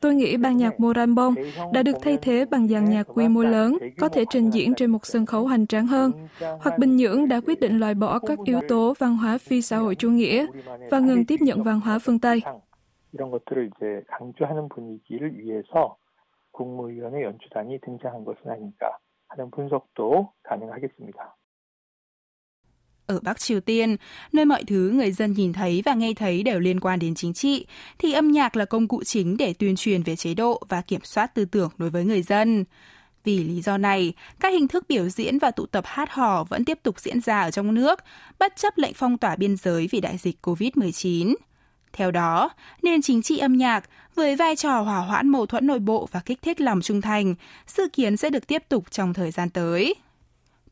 Tôi 0.00 0.14
nghĩ 0.14 0.36
ban 0.36 0.56
nhạc 0.56 0.80
Moranbong 0.80 1.34
đã 1.72 1.82
được 1.82 1.96
thay 2.02 2.18
thế 2.22 2.44
bằng 2.50 2.68
dàn 2.68 2.84
nhạc 2.84 3.06
quy 3.14 3.28
mô 3.28 3.42
lớn, 3.42 3.78
có 3.98 4.08
thể 4.08 4.24
trình 4.30 4.50
diễn 4.50 4.74
trên 4.74 4.90
một 4.90 5.06
sân 5.06 5.26
khấu 5.26 5.46
hoành 5.46 5.66
tráng 5.66 5.86
hơn, 5.86 6.12
hoặc 6.60 6.78
Bình 6.78 6.96
Nhưỡng 6.96 7.28
đã 7.28 7.40
quyết 7.40 7.60
định 7.60 7.78
loại 7.78 7.94
bỏ 7.94 8.18
các 8.18 8.38
yếu 8.44 8.60
tố 8.68 8.94
văn 8.98 9.16
hóa 9.16 9.38
phi 9.38 9.62
xã 9.62 9.76
hội 9.76 9.94
chủ 9.94 10.10
nghĩa 10.10 10.46
và 10.90 10.98
ngừng 10.98 11.24
tiếp 11.24 11.40
nhận 11.40 11.62
văn 11.62 11.80
hóa 11.80 11.98
phương 11.98 12.18
Tây. 12.18 12.42
이런 13.14 13.30
것들을 13.30 13.70
이제 13.70 14.02
강조하는 14.08 14.68
분위기를 14.68 15.32
위해서 15.38 15.96
국무위원회 16.58 17.22
연주단이 17.22 17.78
등장한 17.80 18.24
것은 18.24 18.50
아닌가 18.50 18.98
하는 19.28 19.50
분석도 19.50 20.32
가능하겠습니다. 20.42 21.36
Ở 23.06 23.20
Bắc 23.22 23.38
Triều 23.38 23.60
Tiên, 23.60 23.96
nơi 24.32 24.44
mọi 24.44 24.64
thứ 24.64 24.90
người 24.94 25.12
dân 25.12 25.32
nhìn 25.32 25.52
thấy 25.52 25.82
và 25.84 25.94
nghe 25.94 26.12
thấy 26.16 26.42
đều 26.42 26.60
liên 26.60 26.80
quan 26.80 26.98
đến 26.98 27.14
chính 27.14 27.32
trị, 27.32 27.66
thì 27.98 28.12
âm 28.12 28.32
nhạc 28.32 28.56
là 28.56 28.64
công 28.64 28.88
cụ 28.88 29.02
chính 29.04 29.36
để 29.36 29.54
tuyên 29.58 29.76
truyền 29.76 30.02
về 30.02 30.16
chế 30.16 30.34
độ 30.34 30.62
và 30.68 30.80
kiểm 30.80 31.00
soát 31.04 31.34
tư 31.34 31.44
tưởng 31.44 31.70
đối 31.76 31.90
với 31.90 32.04
người 32.04 32.22
dân. 32.22 32.64
Vì 33.24 33.44
lý 33.44 33.60
do 33.60 33.78
này, 33.78 34.14
các 34.40 34.52
hình 34.52 34.68
thức 34.68 34.84
biểu 34.88 35.08
diễn 35.08 35.38
và 35.38 35.50
tụ 35.50 35.66
tập 35.66 35.84
hát 35.86 36.10
hò 36.10 36.44
vẫn 36.44 36.64
tiếp 36.64 36.78
tục 36.82 37.00
diễn 37.00 37.20
ra 37.20 37.40
ở 37.40 37.50
trong 37.50 37.74
nước, 37.74 37.98
bất 38.38 38.56
chấp 38.56 38.78
lệnh 38.78 38.92
phong 38.94 39.18
tỏa 39.18 39.36
biên 39.36 39.56
giới 39.56 39.88
vì 39.90 40.00
đại 40.00 40.16
dịch 40.16 40.36
COVID-19. 40.42 41.34
Theo 41.93 42.11
đó, 42.11 42.49
nền 42.81 43.01
chính 43.01 43.21
trị 43.21 43.37
âm 43.37 43.53
nhạc 43.53 43.89
với 44.15 44.35
vai 44.35 44.55
trò 44.55 44.81
hỏa 44.81 44.99
hoãn 44.99 45.29
mâu 45.29 45.45
thuẫn 45.45 45.67
nội 45.67 45.79
bộ 45.79 46.09
và 46.11 46.19
kích 46.19 46.41
thích 46.41 46.61
lòng 46.61 46.81
trung 46.81 47.01
thành, 47.01 47.35
dự 47.67 47.89
kiến 47.93 48.17
sẽ 48.17 48.29
được 48.29 48.47
tiếp 48.47 48.63
tục 48.69 48.91
trong 48.91 49.13
thời 49.13 49.31
gian 49.31 49.49
tới. 49.49 49.95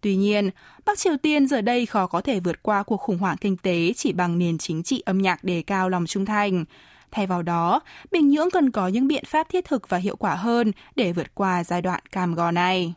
Tuy 0.02 0.16
nhiên, 0.16 0.50
Bắc 0.86 0.98
Triều 0.98 1.18
Tiên 1.18 1.48
giờ 1.48 1.62
đây 1.62 1.86
khó 1.86 2.08
có 2.08 2.22
thể 2.22 2.40
vượt 2.40 2.64
qua 2.64 2.84
cuộc 2.84 2.98
khủng 2.98 3.18
hoảng 3.18 3.38
kinh 3.38 3.58
tế 3.58 3.94
chỉ 3.96 4.14
bằng 4.14 4.40
nền 4.40 4.58
chính 4.58 4.84
trị 4.84 5.04
âm 5.06 5.18
nhạc 5.18 5.44
đề 5.44 5.64
cao 5.68 5.90
lòng 5.90 6.06
trung 6.06 6.26
thành. 6.26 6.66
Thay 7.12 7.28
vào 7.28 7.42
đó, 7.42 7.82
Bình 8.12 8.30
Nhưỡng 8.30 8.52
cần 8.52 8.72
có 8.72 8.88
những 8.88 9.08
biện 9.08 9.24
pháp 9.28 9.50
thiết 9.50 9.66
thực 9.66 9.90
và 9.90 9.98
hiệu 9.98 10.16
quả 10.16 10.36
hơn 10.36 10.72
để 10.96 11.12
vượt 11.14 11.36
qua 11.36 11.64
giai 11.64 11.82
đoạn 11.82 12.02
cam 12.12 12.36
go 12.36 12.52
này. 12.52 12.94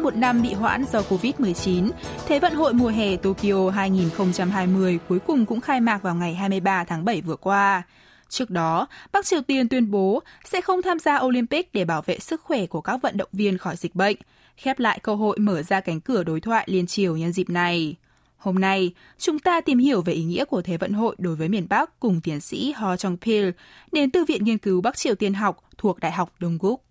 Sau 0.00 0.04
một 0.04 0.16
năm 0.16 0.42
bị 0.42 0.52
hoãn 0.52 0.84
do 0.92 1.00
Covid-19, 1.00 1.90
Thế 2.26 2.38
vận 2.38 2.54
hội 2.54 2.74
mùa 2.74 2.88
hè 2.88 3.16
Tokyo 3.16 3.70
2020 3.70 4.98
cuối 5.08 5.18
cùng 5.18 5.46
cũng 5.46 5.60
khai 5.60 5.80
mạc 5.80 6.02
vào 6.02 6.14
ngày 6.14 6.34
23 6.34 6.84
tháng 6.84 7.04
7 7.04 7.20
vừa 7.20 7.36
qua. 7.36 7.82
Trước 8.28 8.50
đó, 8.50 8.86
Bắc 9.12 9.26
Triều 9.26 9.40
Tiên 9.42 9.68
tuyên 9.68 9.90
bố 9.90 10.22
sẽ 10.44 10.60
không 10.60 10.82
tham 10.82 10.98
gia 10.98 11.18
Olympic 11.18 11.72
để 11.72 11.84
bảo 11.84 12.02
vệ 12.02 12.18
sức 12.18 12.40
khỏe 12.40 12.66
của 12.66 12.80
các 12.80 13.02
vận 13.02 13.16
động 13.16 13.28
viên 13.32 13.58
khỏi 13.58 13.76
dịch 13.76 13.94
bệnh, 13.94 14.16
khép 14.56 14.78
lại 14.78 14.98
cơ 15.02 15.14
hội 15.14 15.38
mở 15.38 15.62
ra 15.62 15.80
cánh 15.80 16.00
cửa 16.00 16.24
đối 16.24 16.40
thoại 16.40 16.64
liên 16.70 16.86
triều 16.86 17.16
nhân 17.16 17.32
dịp 17.32 17.50
này. 17.50 17.94
Hôm 18.36 18.54
nay, 18.58 18.94
chúng 19.18 19.38
ta 19.38 19.60
tìm 19.60 19.78
hiểu 19.78 20.02
về 20.02 20.12
ý 20.12 20.24
nghĩa 20.24 20.44
của 20.44 20.62
Thế 20.62 20.76
vận 20.76 20.92
hội 20.92 21.16
đối 21.18 21.36
với 21.36 21.48
miền 21.48 21.66
Bắc 21.68 22.00
cùng 22.00 22.20
tiến 22.20 22.40
sĩ 22.40 22.72
Ho 22.72 22.96
Chong 22.96 23.16
Pil, 23.16 23.50
đến 23.92 24.10
từ 24.10 24.24
Viện 24.24 24.44
Nghiên 24.44 24.58
cứu 24.58 24.80
Bắc 24.80 24.96
Triều 24.96 25.14
Tiên 25.14 25.34
học 25.34 25.64
thuộc 25.78 26.00
Đại 26.00 26.12
học 26.12 26.32
Đông 26.38 26.58
Gúc. 26.60 26.89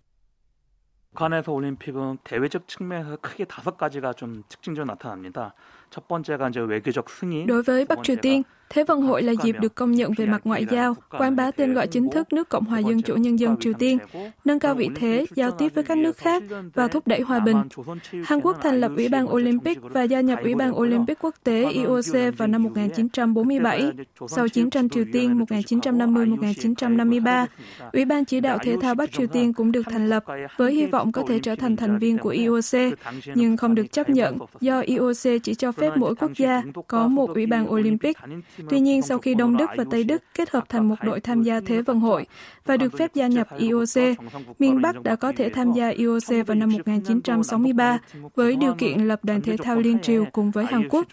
북한에서 1.10 1.52
올림픽은 1.52 2.18
대외적 2.24 2.68
측면에서 2.68 3.16
크게 3.16 3.44
다섯 3.44 3.76
가지가 3.76 4.12
좀 4.12 4.44
특징적으로 4.48 4.92
나타납니다. 4.92 5.54
Đối 7.46 7.62
với 7.62 7.84
Bắc 7.84 7.98
Triều 8.02 8.16
Tiên, 8.16 8.42
Thế 8.70 8.84
vận 8.84 9.02
hội 9.02 9.22
là 9.22 9.32
dịp 9.42 9.56
được 9.60 9.74
công 9.74 9.92
nhận 9.92 10.12
về 10.16 10.26
mặt 10.26 10.40
ngoại 10.44 10.66
giao, 10.70 10.94
quảng 11.10 11.36
bá 11.36 11.50
tên 11.50 11.74
gọi 11.74 11.86
chính 11.86 12.10
thức 12.10 12.32
nước 12.32 12.48
Cộng 12.48 12.64
hòa 12.64 12.78
Dân 12.78 13.02
chủ 13.02 13.16
Nhân 13.16 13.38
dân 13.38 13.56
Triều 13.60 13.72
Tiên, 13.72 13.98
nâng 14.44 14.58
cao 14.58 14.74
vị 14.74 14.88
thế, 14.94 15.26
giao 15.34 15.50
tiếp 15.50 15.74
với 15.74 15.84
các 15.84 15.98
nước 15.98 16.16
khác 16.16 16.42
và 16.74 16.88
thúc 16.88 17.06
đẩy 17.06 17.20
hòa 17.20 17.40
bình. 17.40 17.56
Hàn 18.24 18.40
Quốc 18.40 18.56
thành 18.62 18.80
lập 18.80 18.92
Ủy 18.96 19.08
ban 19.08 19.32
Olympic 19.32 19.78
và 19.82 20.02
gia 20.02 20.20
nhập 20.20 20.38
Ủy 20.42 20.54
ban 20.54 20.78
Olympic 20.78 21.18
quốc 21.20 21.34
tế 21.44 21.70
IOC 21.70 22.36
vào 22.36 22.48
năm 22.48 22.62
1947. 22.62 23.92
Sau 24.28 24.48
chiến 24.48 24.70
tranh 24.70 24.88
Triều 24.88 25.04
Tiên 25.12 25.38
1950-1953, 25.38 27.46
Ủy 27.92 28.04
ban 28.04 28.24
chỉ 28.24 28.40
đạo 28.40 28.58
thể 28.62 28.76
thao 28.80 28.94
Bắc 28.94 29.12
Triều 29.12 29.26
Tiên 29.26 29.52
cũng 29.52 29.72
được 29.72 29.86
thành 29.90 30.08
lập 30.08 30.24
với 30.56 30.74
hy 30.74 30.86
vọng 30.86 31.12
có 31.12 31.22
thể 31.28 31.38
trở 31.38 31.54
thành 31.54 31.76
thành 31.76 31.98
viên 31.98 32.18
của 32.18 32.28
IOC, 32.28 32.98
nhưng 33.34 33.56
không 33.56 33.74
được 33.74 33.92
chấp 33.92 34.10
nhận 34.10 34.38
do 34.60 34.80
IOC 34.80 35.42
chỉ 35.42 35.54
cho 35.54 35.72
phép 35.79 35.91
mỗi 35.95 36.15
quốc 36.15 36.31
gia 36.35 36.63
có 36.87 37.07
một 37.07 37.29
ủy 37.29 37.45
ban 37.45 37.71
Olympic. 37.71 38.17
Tuy 38.69 38.79
nhiên, 38.79 39.01
sau 39.01 39.17
khi 39.17 39.35
Đông 39.35 39.57
Đức 39.57 39.69
và 39.77 39.83
Tây 39.91 40.03
Đức 40.03 40.23
kết 40.33 40.49
hợp 40.49 40.69
thành 40.69 40.89
một 40.89 40.95
đội 41.01 41.19
tham 41.19 41.43
gia 41.43 41.59
Thế 41.59 41.81
vận 41.81 41.99
hội 41.99 42.25
và 42.65 42.77
được 42.77 42.97
phép 42.97 43.13
gia 43.13 43.27
nhập 43.27 43.47
IOC, 43.57 44.17
miền 44.59 44.81
Bắc 44.81 45.03
đã 45.03 45.15
có 45.15 45.31
thể 45.35 45.49
tham 45.49 45.73
gia 45.73 45.87
IOC 45.87 46.47
vào 46.47 46.55
năm 46.55 46.69
1963 46.69 47.99
với 48.35 48.55
điều 48.55 48.73
kiện 48.73 48.99
lập 48.99 49.19
đoàn 49.23 49.41
thể 49.41 49.57
thao 49.57 49.75
liên 49.75 49.99
triều 49.99 50.25
cùng 50.31 50.51
với 50.51 50.65
Hàn 50.65 50.89
Quốc. 50.89 51.07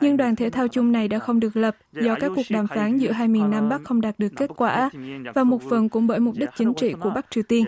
Nhưng 0.00 0.16
đoàn 0.16 0.36
thể 0.36 0.50
thao 0.50 0.68
chung 0.68 0.92
này 0.92 1.08
đã 1.08 1.18
không 1.18 1.40
được 1.40 1.56
lập 1.56 1.76
do 1.92 2.14
các 2.20 2.32
cuộc 2.36 2.46
đàm 2.50 2.66
phán 2.66 2.98
giữa 2.98 3.10
hai 3.10 3.28
miền 3.28 3.50
Nam 3.50 3.68
Bắc 3.68 3.84
không 3.84 4.00
đạt 4.00 4.18
được 4.18 4.32
kết 4.36 4.50
quả 4.56 4.90
và 5.34 5.44
một 5.44 5.62
phần 5.70 5.88
cũng 5.88 6.06
bởi 6.06 6.20
mục 6.20 6.34
đích 6.38 6.50
chính 6.56 6.74
trị 6.74 6.92
của 6.92 7.10
Bắc 7.10 7.30
Triều 7.30 7.44
Tiên. 7.48 7.64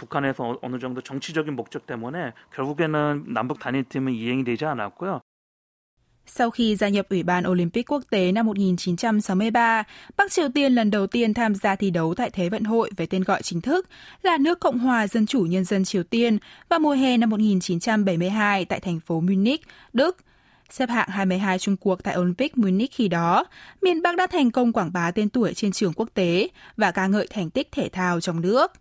북한에서 0.00 0.58
어느 0.62 0.78
정도 0.78 1.00
정치적인 1.00 1.56
목적 1.56 1.86
때문에 1.86 2.32
결국에는 2.54 3.24
남북 3.28 3.58
단일팀은 3.60 4.12
이행 4.12 4.33
이 4.34 4.44
되지 4.44 4.64
않았고요. 4.64 5.20
Sau 6.26 6.50
khi 6.50 6.76
gia 6.76 6.88
nhập 6.88 7.06
Ủy 7.10 7.22
ban 7.22 7.44
Olympic 7.48 7.92
quốc 7.92 8.02
tế 8.10 8.32
năm 8.32 8.46
1963, 8.46 9.84
Bắc 10.16 10.32
Triều 10.32 10.48
Tiên 10.48 10.72
lần 10.72 10.90
đầu 10.90 11.06
tiên 11.06 11.34
tham 11.34 11.54
gia 11.54 11.76
thi 11.76 11.90
đấu 11.90 12.14
tại 12.14 12.30
Thế 12.30 12.48
vận 12.48 12.64
hội 12.64 12.90
với 12.96 13.06
tên 13.06 13.24
gọi 13.24 13.42
chính 13.42 13.60
thức 13.60 13.88
là 14.22 14.38
nước 14.38 14.60
Cộng 14.60 14.78
hòa 14.78 15.06
Dân 15.06 15.26
chủ 15.26 15.40
Nhân 15.40 15.64
dân 15.64 15.84
Triều 15.84 16.02
Tiên 16.02 16.38
vào 16.68 16.78
mùa 16.78 16.92
hè 16.92 17.16
năm 17.16 17.30
1972 17.30 18.64
tại 18.64 18.80
thành 18.80 19.00
phố 19.00 19.20
Munich, 19.20 19.62
Đức. 19.92 20.16
Xếp 20.70 20.88
hạng 20.90 21.08
22 21.08 21.58
Trung 21.58 21.76
Quốc 21.80 22.00
tại 22.02 22.16
Olympic 22.18 22.58
Munich 22.58 22.92
khi 22.92 23.08
đó, 23.08 23.44
miền 23.82 24.02
Bắc 24.02 24.16
đã 24.16 24.26
thành 24.26 24.50
công 24.50 24.72
quảng 24.72 24.92
bá 24.92 25.10
tên 25.10 25.28
tuổi 25.28 25.54
trên 25.54 25.72
trường 25.72 25.92
quốc 25.92 26.08
tế 26.14 26.48
và 26.76 26.90
ca 26.90 27.06
ngợi 27.06 27.26
thành 27.26 27.50
tích 27.50 27.68
thể 27.72 27.88
thao 27.88 28.20
trong 28.20 28.40
nước. 28.40 28.72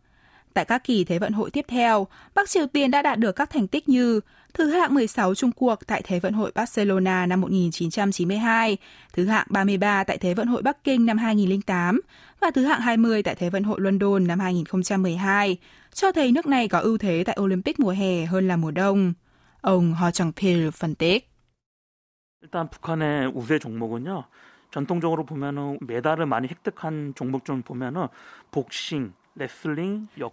Tại 0.53 0.65
các 0.65 0.83
kỳ 0.83 1.03
Thế 1.03 1.19
vận 1.19 1.33
hội 1.33 1.51
tiếp 1.51 1.65
theo, 1.67 2.07
Bắc 2.35 2.49
Triều 2.49 2.67
Tiên 2.67 2.91
đã 2.91 3.01
đạt 3.01 3.19
được 3.19 3.31
các 3.31 3.49
thành 3.49 3.67
tích 3.67 3.89
như 3.89 4.19
thứ 4.53 4.69
hạng 4.69 4.93
16 4.93 5.35
Trung 5.35 5.51
Quốc 5.55 5.79
tại 5.87 6.01
Thế 6.05 6.19
vận 6.19 6.33
hội 6.33 6.51
Barcelona 6.55 7.25
năm 7.25 7.41
1992, 7.41 8.77
thứ 9.13 9.25
hạng 9.25 9.47
33 9.49 10.03
tại 10.03 10.17
Thế 10.17 10.33
vận 10.33 10.47
hội 10.47 10.61
Bắc 10.61 10.83
Kinh 10.83 11.05
năm 11.05 11.17
2008 11.17 12.01
và 12.39 12.51
thứ 12.51 12.65
hạng 12.65 12.81
20 12.81 13.23
tại 13.23 13.35
Thế 13.35 13.49
vận 13.49 13.63
hội 13.63 13.81
London 13.81 14.27
năm 14.27 14.39
2012, 14.39 15.57
cho 15.93 16.11
thấy 16.11 16.31
nước 16.31 16.45
này 16.45 16.67
có 16.67 16.79
ưu 16.79 16.97
thế 16.97 17.23
tại 17.25 17.37
Olympic 17.41 17.79
mùa 17.79 17.91
hè 17.91 18.25
hơn 18.25 18.47
là 18.47 18.55
mùa 18.55 18.71
đông. 18.71 19.13
Ông 19.61 19.93
Ho 19.93 20.11
Chang-pil 20.11 20.71
phân 20.71 20.95
tích. 20.95 21.29
일단 22.41 22.69
북한의 22.69 23.31
우세 23.35 23.59
종목은요. 23.59 24.23
전통적으로 24.71 25.25
보면은 25.25 25.77
메달을 25.81 26.25
많이 26.25 26.47
획득한 26.47 27.13
종목 27.15 27.43
좀 27.43 27.61
보면은 27.61 28.07
복싱, 28.51 29.11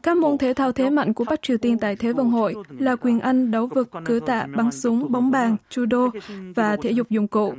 các 0.03 0.17
môn 0.17 0.37
thể 0.37 0.53
thao 0.53 0.71
thế 0.71 0.89
mạnh 0.89 1.13
của 1.13 1.23
Bắc 1.23 1.41
Triều 1.41 1.57
Tiên 1.57 1.77
tại 1.79 1.95
Thế 1.95 2.13
vận 2.13 2.29
hội 2.29 2.55
là 2.79 2.95
quyền 2.95 3.19
Anh, 3.19 3.51
đấu 3.51 3.67
vực, 3.67 3.89
cử 4.05 4.19
tạ, 4.25 4.47
bắn 4.55 4.71
súng, 4.71 5.11
bóng 5.11 5.31
bàn, 5.31 5.57
judo 5.69 6.09
và 6.55 6.77
thể 6.81 6.91
dục 6.91 7.09
dụng 7.09 7.27
cụ. 7.27 7.53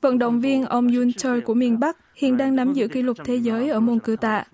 Vận 0.00 0.18
động 0.18 0.40
viên 0.40 0.64
ông 0.64 0.88
Yoon 0.94 1.12
Choi 1.12 1.40
của 1.40 1.54
miền 1.54 1.80
Bắc 1.80 1.96
hiện 2.14 2.36
đang 2.36 2.56
nắm 2.56 2.72
giữ 2.72 2.88
kỷ 2.88 3.02
lục 3.02 3.16
thế 3.24 3.36
giới 3.36 3.68
ở 3.68 3.80
môn 3.80 3.98
cử 3.98 4.16
tạ. 4.16 4.44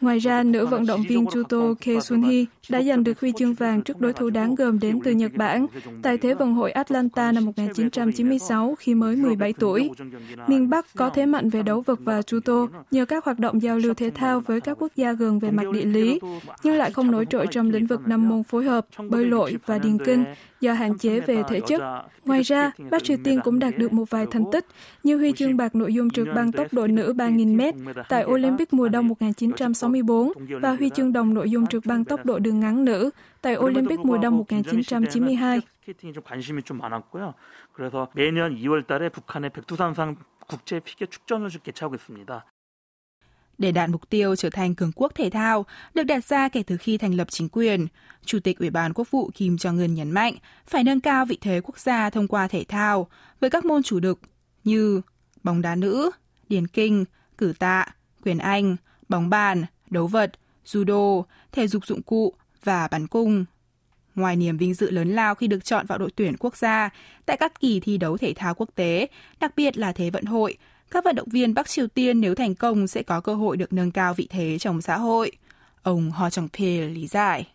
Ngoài 0.00 0.18
ra, 0.18 0.42
nữ 0.42 0.66
vận 0.66 0.86
động 0.86 1.02
viên 1.08 1.24
judo 1.24 1.74
Kei 1.74 2.00
Sun 2.00 2.22
Hee 2.22 2.44
đã 2.68 2.82
giành 2.82 3.04
được 3.04 3.20
huy 3.20 3.32
chương 3.38 3.54
vàng 3.54 3.82
trước 3.82 4.00
đối 4.00 4.12
thủ 4.12 4.30
đáng 4.30 4.54
gờm 4.54 4.78
đến 4.78 5.00
từ 5.04 5.10
Nhật 5.10 5.32
Bản 5.34 5.66
tại 6.02 6.18
Thế 6.18 6.34
vận 6.34 6.54
hội 6.54 6.70
Atlanta 6.70 7.32
năm 7.32 7.44
1996 7.44 8.74
khi 8.78 8.94
mới 8.94 9.16
17 9.16 9.52
tuổi. 9.52 9.90
Miền 10.46 10.70
Bắc 10.70 10.86
có 10.96 11.10
thế 11.10 11.26
mạnh 11.26 11.48
về 11.48 11.62
đấu 11.62 11.80
vật 11.80 11.98
và 12.02 12.20
judo 12.20 12.68
nhờ 12.90 13.04
các 13.04 13.24
hoạt 13.24 13.38
động 13.38 13.62
giao 13.62 13.78
lưu 13.78 13.94
thể 13.94 14.10
thao 14.10 14.40
với 14.40 14.60
các 14.60 14.76
quốc 14.82 14.92
gia 14.96 15.12
gần 15.12 15.38
về 15.38 15.50
mặt 15.50 15.64
địa 15.72 15.84
lý, 15.84 16.20
nhưng 16.62 16.76
lại 16.76 16.90
không 16.90 17.10
nổi 17.10 17.26
trội 17.30 17.46
trong 17.50 17.70
lĩnh 17.70 17.86
vực 17.86 18.00
năm 18.06 18.28
môn 18.28 18.42
phối 18.42 18.64
hợp, 18.64 18.86
bơi 19.08 19.24
lội 19.24 19.56
và 19.66 19.78
điền 19.78 19.98
kinh 19.98 20.24
do 20.61 20.73
hạn 20.73 20.97
chế 20.97 21.19
về 21.19 21.43
thể 21.47 21.61
chất. 21.67 21.81
Ngoài 22.25 22.41
ra, 22.41 22.71
Bắc 22.91 23.03
Triều 23.03 23.17
Tiên 23.23 23.39
cũng 23.43 23.59
đạt 23.59 23.77
được 23.77 23.93
một 23.93 24.09
vài 24.09 24.25
thành 24.31 24.43
tích 24.51 24.65
như 25.03 25.17
huy 25.17 25.31
chương 25.31 25.57
bạc 25.57 25.75
nội 25.75 25.93
dung 25.93 26.09
trượt 26.09 26.27
băng 26.35 26.51
tốc 26.51 26.67
độ 26.73 26.87
nữ 26.87 27.13
3.000m 27.17 27.93
tại 28.09 28.25
Olympic 28.25 28.73
mùa 28.73 28.89
đông 28.89 29.07
1964 29.07 30.31
và 30.61 30.71
huy 30.71 30.89
chương 30.89 31.13
đồng 31.13 31.33
nội 31.33 31.49
dung 31.49 31.67
trượt 31.67 31.85
băng 31.85 32.05
tốc 32.05 32.25
độ 32.25 32.39
đường 32.39 32.59
ngắn 32.59 32.85
nữ 32.85 33.09
tại 33.41 33.57
Olympic 33.57 33.99
mùa 33.99 34.17
đông 34.17 34.37
1992. 34.37 35.61
그래서 37.73 38.07
매년 38.13 38.55
2월 38.55 38.87
달에 38.87 39.09
북한의 39.09 39.51
백두산상 39.51 40.15
국제 40.47 40.79
피겨 40.79 41.05
축전을 41.05 41.49
개최하고 41.63 41.95
있습니다. 41.95 42.45
Để 43.60 43.72
đạt 43.72 43.90
mục 43.90 44.10
tiêu 44.10 44.36
trở 44.36 44.50
thành 44.50 44.74
cường 44.74 44.92
quốc 44.94 45.12
thể 45.14 45.30
thao 45.30 45.66
được 45.94 46.02
đặt 46.02 46.24
ra 46.24 46.48
kể 46.48 46.62
từ 46.62 46.76
khi 46.76 46.98
thành 46.98 47.14
lập 47.14 47.26
chính 47.30 47.48
quyền, 47.48 47.86
Chủ 48.24 48.38
tịch 48.40 48.58
Ủy 48.58 48.70
ban 48.70 48.92
Quốc 48.92 49.10
vụ 49.10 49.30
Kim 49.34 49.56
Jong-un 49.56 49.94
nhấn 49.94 50.10
mạnh 50.10 50.34
phải 50.66 50.84
nâng 50.84 51.00
cao 51.00 51.26
vị 51.26 51.38
thế 51.40 51.60
quốc 51.64 51.78
gia 51.78 52.10
thông 52.10 52.28
qua 52.28 52.48
thể 52.48 52.64
thao 52.68 53.08
với 53.40 53.50
các 53.50 53.64
môn 53.64 53.82
chủ 53.82 54.00
lực 54.00 54.20
như 54.64 55.00
bóng 55.42 55.62
đá 55.62 55.74
nữ, 55.74 56.10
điền 56.48 56.66
kinh, 56.66 57.04
cử 57.38 57.52
tạ, 57.58 57.86
quyền 58.24 58.38
Anh, 58.38 58.76
bóng 59.08 59.30
bàn, 59.30 59.64
đấu 59.90 60.06
vật, 60.06 60.32
judo, 60.66 61.22
thể 61.52 61.68
dục 61.68 61.86
dụng 61.86 62.02
cụ 62.02 62.34
và 62.64 62.88
bắn 62.88 63.06
cung. 63.06 63.44
Ngoài 64.14 64.36
niềm 64.36 64.56
vinh 64.56 64.74
dự 64.74 64.90
lớn 64.90 65.08
lao 65.08 65.34
khi 65.34 65.46
được 65.46 65.64
chọn 65.64 65.86
vào 65.86 65.98
đội 65.98 66.10
tuyển 66.16 66.36
quốc 66.36 66.56
gia 66.56 66.90
tại 67.26 67.36
các 67.36 67.60
kỳ 67.60 67.80
thi 67.80 67.98
đấu 67.98 68.16
thể 68.16 68.32
thao 68.36 68.54
quốc 68.54 68.68
tế, 68.74 69.06
đặc 69.40 69.52
biệt 69.56 69.78
là 69.78 69.92
Thế 69.92 70.10
vận 70.10 70.24
hội, 70.24 70.56
các 70.91 71.03
vận 71.03 71.15
động 71.15 71.29
viên 71.31 71.53
Bắc 71.53 71.69
Triều 71.69 71.87
Tiên 71.87 72.21
nếu 72.21 72.35
thành 72.35 72.55
công 72.55 72.87
sẽ 72.87 73.03
có 73.03 73.21
cơ 73.21 73.35
hội 73.35 73.57
được 73.57 73.73
nâng 73.73 73.91
cao 73.91 74.13
vị 74.13 74.27
thế 74.29 74.57
trong 74.59 74.81
xã 74.81 74.97
hội. 74.97 75.31
Ông 75.83 76.11
Ho 76.11 76.27
Jong-pil 76.27 76.93
lý 76.93 77.07
giải. 77.07 77.45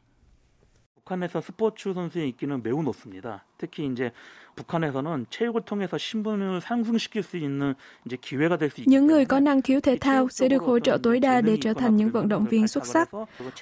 북한에서 1.10 1.40
스포츠 1.40 1.92
선수의 1.92 2.26
인기는 2.28 2.62
매우 2.62 2.82
높습니다. 2.82 3.44
특히 3.58 3.86
이제 3.86 4.12
북한에서는 4.60 5.26
체육을 5.30 5.62
통해서 5.62 5.96
신분을 5.96 6.60
상승시킬 6.60 7.22
수 7.22 7.36
있는 7.36 7.74
이제 8.04 8.16
기회가 8.20 8.56
될 8.56 8.70
수 8.70 8.80
있기 8.80 8.90
Những 8.90 9.06
người 9.06 9.24
có 9.24 9.40
năng 9.40 9.62
khiếu 9.62 9.80
thể 9.80 9.96
thao 9.96 10.28
sẽ 10.28 10.48
được 10.48 10.62
hỗ 10.62 10.78
trợ 10.78 10.98
tối 11.02 11.20
đa 11.20 11.40
để 11.40 11.56
trở 11.60 11.74
thành 11.74 11.96
những 11.96 12.10
vận 12.10 12.28
động 12.28 12.46
viên 12.46 12.68
xuất 12.68 12.86
sắc. 12.86 13.08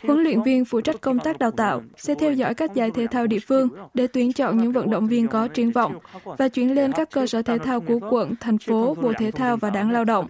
Huấn 0.02 0.22
luyện 0.22 0.42
viên 0.42 0.64
phụ 0.64 0.80
trách 0.80 1.00
công 1.00 1.18
tác 1.18 1.38
đào 1.38 1.50
tạo 1.50 1.82
sẽ 1.96 2.14
theo 2.14 2.32
dõi 2.32 2.54
các 2.54 2.74
giải 2.74 2.90
thể 2.90 3.06
thao 3.06 3.26
địa 3.26 3.38
phương 3.38 3.68
để 3.94 4.06
tuyển 4.06 4.32
chọn 4.32 4.58
những 4.58 4.72
vận 4.72 4.90
động 4.90 5.08
viên 5.08 5.28
có 5.28 5.48
triển 5.48 5.70
vọng 5.70 5.98
và 6.24 6.48
chuyển 6.48 6.74
lên 6.74 6.92
các 6.92 7.10
cơ 7.10 7.26
sở 7.26 7.42
thể 7.42 7.58
thao 7.58 7.80
của 7.80 7.98
quận, 8.10 8.34
thành 8.40 8.58
phố, 8.58 8.94
bộ 8.94 9.12
thể 9.18 9.30
thao 9.30 9.56
và 9.56 9.70
đảng 9.70 9.90
lao 9.90 10.04
động. 10.04 10.26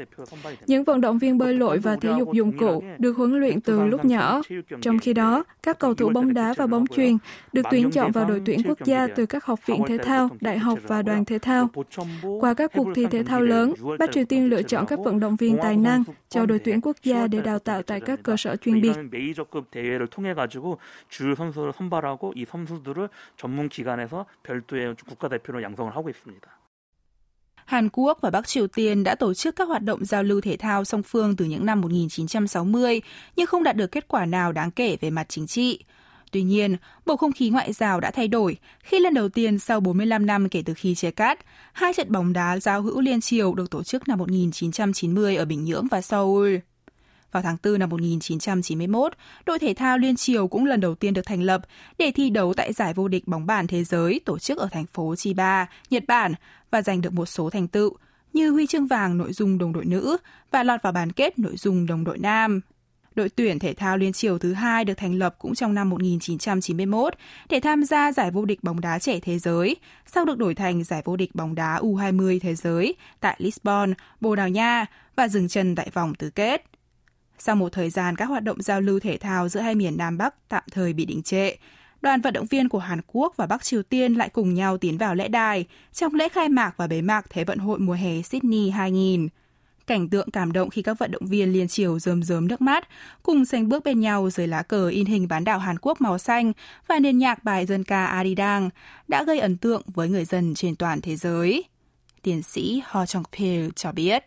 Những 0.66 0.84
vận 0.84 1.00
động 1.00 1.18
viên 1.18 1.38
bơi 1.38 1.54
lội 1.54 1.78
và 1.78 1.96
thể 1.96 2.12
dục 2.18 2.32
dụng 2.32 2.58
cụ 2.58 2.82
được 2.98 3.16
huấn 3.16 3.40
luyện 3.40 3.60
từ 3.60 3.84
lúc 3.84 4.04
nhỏ. 4.04 4.42
Trong 4.80 4.98
khi 4.98 5.12
đó, 5.12 5.44
các 5.62 5.78
cầu 5.78 5.94
thủ 5.94 6.08
bóng 6.08 6.34
đá 6.34 6.54
và 6.56 6.66
bóng 6.66 6.86
chuyền 6.86 7.18
được 7.52 7.62
tuyển 7.70 7.90
chọn 7.90 8.12
vào 8.12 8.24
đội 8.24 8.42
tuyển 8.44 8.60
quốc 8.64 8.78
gia 8.84 9.06
từ 9.06 9.26
các 9.26 9.44
học 9.44 9.66
viện 9.66 9.82
thể 9.88 9.98
thao, 9.98 10.28
đại 10.40 10.51
đại 10.53 10.59
học 10.59 10.79
và 10.83 11.01
đoàn 11.01 11.25
thể 11.25 11.39
thao. 11.39 11.69
Qua 12.41 12.53
các 12.53 12.71
cuộc 12.73 12.87
thi 12.95 13.05
thể 13.11 13.23
thao 13.23 13.41
lớn, 13.41 13.73
Bắc 13.99 14.11
Triều 14.11 14.25
Tiên 14.25 14.49
lựa 14.49 14.61
chọn 14.61 14.85
các 14.85 14.99
vận 14.99 15.19
động 15.19 15.35
viên 15.35 15.57
tài 15.61 15.77
năng 15.77 16.03
cho 16.29 16.45
đội 16.45 16.59
tuyển 16.59 16.81
quốc 16.81 16.97
gia 17.03 17.27
để 17.27 17.41
đào 17.41 17.59
tạo 17.59 17.83
tại 17.83 18.01
các 18.01 18.19
cơ 18.23 18.37
sở 18.37 18.55
chuyên 18.55 18.81
biệt. 18.81 18.93
Hàn 27.65 27.89
Quốc 27.93 28.17
và 28.21 28.29
Bắc 28.29 28.47
Triều 28.47 28.67
Tiên 28.67 29.03
đã 29.03 29.15
tổ 29.15 29.33
chức 29.33 29.55
các 29.55 29.67
hoạt 29.67 29.83
động 29.83 30.05
giao 30.05 30.23
lưu 30.23 30.41
thể 30.41 30.57
thao 30.57 30.83
song 30.83 31.03
phương 31.03 31.35
từ 31.35 31.45
những 31.45 31.65
năm 31.65 31.81
1960 31.81 33.01
nhưng 33.35 33.47
không 33.47 33.63
đạt 33.63 33.75
được 33.75 33.91
kết 33.91 34.07
quả 34.07 34.25
nào 34.25 34.51
đáng 34.51 34.71
kể 34.71 34.97
về 35.01 35.09
mặt 35.09 35.25
chính 35.29 35.47
trị. 35.47 35.79
Tuy 36.33 36.43
nhiên, 36.43 36.77
bầu 37.05 37.17
không 37.17 37.31
khí 37.31 37.49
ngoại 37.49 37.73
giao 37.73 37.99
đã 37.99 38.11
thay 38.11 38.27
đổi 38.27 38.57
khi 38.83 38.99
lần 38.99 39.13
đầu 39.13 39.29
tiên 39.29 39.59
sau 39.59 39.79
45 39.79 40.25
năm 40.25 40.49
kể 40.49 40.63
từ 40.65 40.73
khi 40.73 40.95
chia 40.95 41.11
cắt, 41.11 41.39
hai 41.73 41.93
trận 41.93 42.11
bóng 42.11 42.33
đá 42.33 42.59
giao 42.59 42.81
hữu 42.81 43.01
liên 43.01 43.21
triều 43.21 43.53
được 43.53 43.69
tổ 43.69 43.83
chức 43.83 44.07
năm 44.07 44.19
1990 44.19 45.35
ở 45.35 45.45
Bình 45.45 45.65
Nhưỡng 45.65 45.87
và 45.91 46.01
Seoul. 46.01 46.55
Vào 47.31 47.43
tháng 47.43 47.57
4 47.63 47.79
năm 47.79 47.89
1991, 47.89 49.13
đội 49.45 49.59
thể 49.59 49.73
thao 49.73 49.97
Liên 49.97 50.15
Triều 50.15 50.47
cũng 50.47 50.65
lần 50.65 50.81
đầu 50.81 50.95
tiên 50.95 51.13
được 51.13 51.25
thành 51.25 51.41
lập 51.41 51.61
để 51.97 52.11
thi 52.15 52.29
đấu 52.29 52.53
tại 52.53 52.73
giải 52.73 52.93
vô 52.93 53.07
địch 53.07 53.27
bóng 53.27 53.45
bàn 53.45 53.67
thế 53.67 53.83
giới 53.83 54.19
tổ 54.25 54.39
chức 54.39 54.57
ở 54.57 54.67
thành 54.71 54.85
phố 54.85 55.15
Chiba, 55.15 55.67
Nhật 55.89 56.03
Bản 56.07 56.33
và 56.71 56.81
giành 56.81 57.01
được 57.01 57.13
một 57.13 57.25
số 57.25 57.49
thành 57.49 57.67
tựu 57.67 57.95
như 58.33 58.51
huy 58.51 58.67
chương 58.67 58.87
vàng 58.87 59.17
nội 59.17 59.33
dung 59.33 59.57
đồng 59.57 59.73
đội 59.73 59.85
nữ 59.85 60.17
và 60.51 60.63
lọt 60.63 60.81
vào 60.81 60.93
bán 60.93 61.11
kết 61.11 61.39
nội 61.39 61.57
dung 61.57 61.85
đồng 61.85 62.03
đội 62.03 62.17
nam. 62.17 62.61
Đội 63.15 63.29
tuyển 63.29 63.59
thể 63.59 63.73
thao 63.73 63.97
Liên 63.97 64.13
Triều 64.13 64.37
thứ 64.37 64.53
hai 64.53 64.85
được 64.85 64.93
thành 64.93 65.15
lập 65.15 65.35
cũng 65.39 65.55
trong 65.55 65.73
năm 65.73 65.89
1991 65.89 67.13
để 67.49 67.59
tham 67.59 67.83
gia 67.83 68.11
giải 68.11 68.31
vô 68.31 68.45
địch 68.45 68.63
bóng 68.63 68.81
đá 68.81 68.99
trẻ 68.99 69.19
thế 69.19 69.39
giới, 69.39 69.75
sau 70.05 70.25
được 70.25 70.37
đổi 70.37 70.55
thành 70.55 70.83
giải 70.83 71.01
vô 71.05 71.15
địch 71.15 71.35
bóng 71.35 71.55
đá 71.55 71.79
U20 71.79 72.39
thế 72.39 72.55
giới 72.55 72.95
tại 73.19 73.35
Lisbon, 73.39 73.93
Bồ 74.21 74.35
Đào 74.35 74.49
Nha 74.49 74.85
và 75.15 75.27
dừng 75.27 75.47
chân 75.47 75.75
tại 75.75 75.89
vòng 75.93 76.15
tứ 76.15 76.29
kết. 76.29 76.65
Sau 77.37 77.55
một 77.55 77.71
thời 77.71 77.89
gian 77.89 78.15
các 78.15 78.25
hoạt 78.25 78.43
động 78.43 78.61
giao 78.61 78.81
lưu 78.81 78.99
thể 78.99 79.17
thao 79.17 79.49
giữa 79.49 79.59
hai 79.59 79.75
miền 79.75 79.97
Nam 79.97 80.17
Bắc 80.17 80.49
tạm 80.49 80.63
thời 80.71 80.93
bị 80.93 81.05
đình 81.05 81.23
trệ, 81.23 81.55
đoàn 82.01 82.21
vận 82.21 82.33
động 82.33 82.45
viên 82.45 82.69
của 82.69 82.79
Hàn 82.79 83.01
Quốc 83.07 83.33
và 83.37 83.45
Bắc 83.47 83.63
Triều 83.63 83.83
Tiên 83.83 84.13
lại 84.13 84.29
cùng 84.29 84.53
nhau 84.53 84.77
tiến 84.77 84.97
vào 84.97 85.15
lễ 85.15 85.27
đài 85.27 85.65
trong 85.93 86.13
lễ 86.13 86.29
khai 86.29 86.49
mạc 86.49 86.73
và 86.77 86.87
bế 86.87 87.01
mạc 87.01 87.25
Thế 87.29 87.43
vận 87.43 87.59
hội 87.59 87.79
mùa 87.79 87.93
hè 87.93 88.21
Sydney 88.21 88.69
2000 88.69 89.27
Cảnh 89.86 90.08
tượng 90.08 90.30
cảm 90.30 90.52
động 90.52 90.70
khi 90.70 90.82
các 90.82 90.98
vận 90.98 91.10
động 91.10 91.26
viên 91.26 91.52
liên 91.52 91.68
triều 91.68 91.98
rơm 91.98 92.22
rớm 92.22 92.48
nước 92.48 92.60
mắt, 92.60 92.88
cùng 93.22 93.44
sánh 93.44 93.68
bước 93.68 93.84
bên 93.84 94.00
nhau 94.00 94.30
dưới 94.30 94.46
lá 94.46 94.62
cờ 94.62 94.88
in 94.88 95.06
hình 95.06 95.28
bán 95.28 95.44
đảo 95.44 95.58
Hàn 95.58 95.76
Quốc 95.78 96.00
màu 96.00 96.18
xanh 96.18 96.52
và 96.86 96.98
nền 96.98 97.18
nhạc 97.18 97.44
bài 97.44 97.66
dân 97.66 97.84
ca 97.84 98.06
Aridang 98.06 98.70
đã 99.08 99.24
gây 99.24 99.38
ấn 99.38 99.56
tượng 99.56 99.82
với 99.86 100.08
người 100.08 100.24
dân 100.24 100.54
trên 100.54 100.76
toàn 100.76 101.00
thế 101.00 101.16
giới. 101.16 101.64
Tiến 102.22 102.42
sĩ 102.42 102.82
Ho 102.86 103.04
Jong 103.04 103.24
Pil 103.32 103.68
cho 103.76 103.92
biết. 103.92 104.24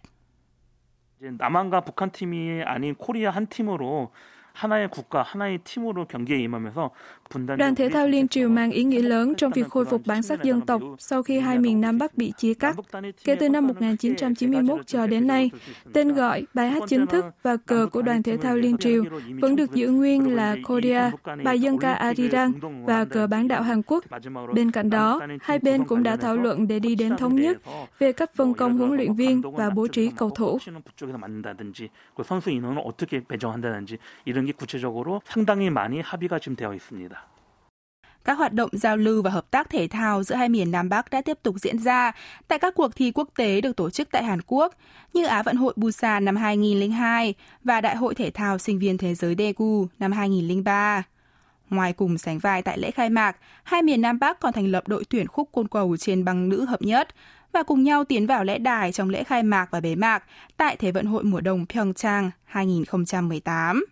남한과 1.21 1.81
북한 1.81 2.11
팀이 2.11 2.63
아닌 2.63 2.95
코리아 2.95 3.29
한 3.29 3.45
팀으로 3.45 4.11
하나의 4.55 4.89
국가, 4.89 5.23
하나의 5.23 5.59
팀으로 5.63 6.05
경기에 6.05 6.37
임하면서 6.39 6.91
Đoàn 7.57 7.75
thể 7.75 7.89
thao 7.89 8.07
Liên 8.07 8.27
Triều 8.27 8.49
mang 8.49 8.71
ý 8.71 8.83
nghĩa 8.83 9.01
lớn 9.01 9.33
trong 9.37 9.51
việc 9.51 9.67
khôi 9.69 9.85
phục 9.85 10.01
bản 10.05 10.21
sắc 10.21 10.43
dân 10.43 10.61
tộc 10.61 10.81
sau 10.97 11.23
khi 11.23 11.39
hai 11.39 11.59
miền 11.59 11.81
Nam 11.81 11.97
Bắc 11.97 12.17
bị 12.17 12.33
chia 12.37 12.53
cắt. 12.53 12.75
Kể 13.23 13.35
từ 13.35 13.49
năm 13.49 13.67
1991 13.67 14.87
cho 14.87 15.07
đến 15.07 15.27
nay, 15.27 15.51
tên 15.93 16.13
gọi, 16.13 16.45
bài 16.53 16.69
hát 16.69 16.83
chính 16.87 17.07
thức 17.07 17.25
và 17.43 17.57
cờ 17.57 17.87
của 17.91 18.01
đoàn 18.01 18.23
thể 18.23 18.37
thao 18.37 18.55
Liên 18.55 18.77
Triều 18.77 19.03
vẫn 19.41 19.55
được 19.55 19.71
giữ 19.71 19.89
nguyên 19.89 20.35
là 20.35 20.55
Korea, 20.67 21.11
bài 21.43 21.59
dân 21.59 21.77
ca 21.77 21.93
Arirang 21.93 22.51
và 22.85 23.05
cờ 23.05 23.27
bán 23.27 23.47
đảo 23.47 23.61
Hàn 23.61 23.81
Quốc. 23.81 24.05
Bên 24.53 24.71
cạnh 24.71 24.89
đó, 24.89 25.21
hai 25.41 25.59
bên 25.59 25.83
cũng 25.83 26.03
đã 26.03 26.15
thảo 26.15 26.35
luận 26.35 26.67
để 26.67 26.79
đi 26.79 26.95
đến 26.95 27.17
thống 27.17 27.35
nhất 27.35 27.57
về 27.99 28.11
cách 28.11 28.31
phân 28.35 28.53
công 28.53 28.77
huấn 28.77 28.91
luyện 28.91 29.13
viên 29.13 29.41
và 29.41 29.69
bố 29.69 29.87
trí 29.87 30.11
cầu 30.17 30.29
thủ. 30.29 30.59
이런 34.45 34.45
게 34.45 34.51
구체적으로 34.51 35.21
상당히 35.25 35.69
많이 35.69 36.01
합의가 36.01 36.39
지금 36.39 36.55
되어 36.55 36.73
있습니다. 36.73 37.31
Các 38.23 38.37
hoạt 38.37 38.53
động 38.53 38.69
giao 38.73 38.97
lưu 38.97 39.21
và 39.21 39.31
hợp 39.31 39.51
tác 39.51 39.69
thể 39.69 39.87
thao 39.87 40.23
giữa 40.23 40.35
hai 40.35 40.49
miền 40.49 40.71
Nam 40.71 40.89
Bắc 40.89 41.09
đã 41.09 41.21
tiếp 41.21 41.37
tục 41.43 41.55
diễn 41.59 41.79
ra 41.79 42.11
tại 42.47 42.59
các 42.59 42.75
cuộc 42.75 42.95
thi 42.95 43.11
quốc 43.11 43.29
tế 43.37 43.61
được 43.61 43.75
tổ 43.75 43.89
chức 43.89 44.11
tại 44.11 44.23
Hàn 44.23 44.39
Quốc 44.47 44.75
như 45.13 45.25
Á 45.25 45.43
vận 45.43 45.55
hội 45.55 45.73
Busan 45.75 46.25
năm 46.25 46.35
2002 46.35 47.33
và 47.63 47.81
Đại 47.81 47.95
hội 47.95 48.15
thể 48.15 48.31
thao 48.31 48.57
sinh 48.57 48.79
viên 48.79 48.97
thế 48.97 49.15
giới 49.15 49.35
Daegu 49.37 49.87
năm 49.99 50.11
2003. 50.11 51.03
Ngoài 51.69 51.93
cùng 51.93 52.17
sánh 52.17 52.39
vai 52.39 52.61
tại 52.61 52.77
lễ 52.77 52.91
khai 52.91 53.09
mạc, 53.09 53.37
hai 53.63 53.81
miền 53.81 54.01
Nam 54.01 54.19
Bắc 54.19 54.39
còn 54.39 54.53
thành 54.53 54.67
lập 54.67 54.87
đội 54.87 55.03
tuyển 55.09 55.27
khúc 55.27 55.49
côn 55.51 55.67
cầu 55.67 55.97
trên 55.97 56.25
băng 56.25 56.49
nữ 56.49 56.65
hợp 56.65 56.81
nhất 56.81 57.07
và 57.51 57.63
cùng 57.63 57.83
nhau 57.83 58.03
tiến 58.03 58.27
vào 58.27 58.43
lễ 58.43 58.57
đài 58.57 58.91
trong 58.91 59.09
lễ 59.09 59.23
khai 59.23 59.43
mạc 59.43 59.71
và 59.71 59.79
bế 59.79 59.95
mạc 59.95 60.23
tại 60.57 60.75
Thế 60.75 60.91
vận 60.91 61.05
hội 61.05 61.23
mùa 61.23 61.41
đông 61.41 61.65
Pyeongchang 61.65 62.31
2018. 62.45 63.85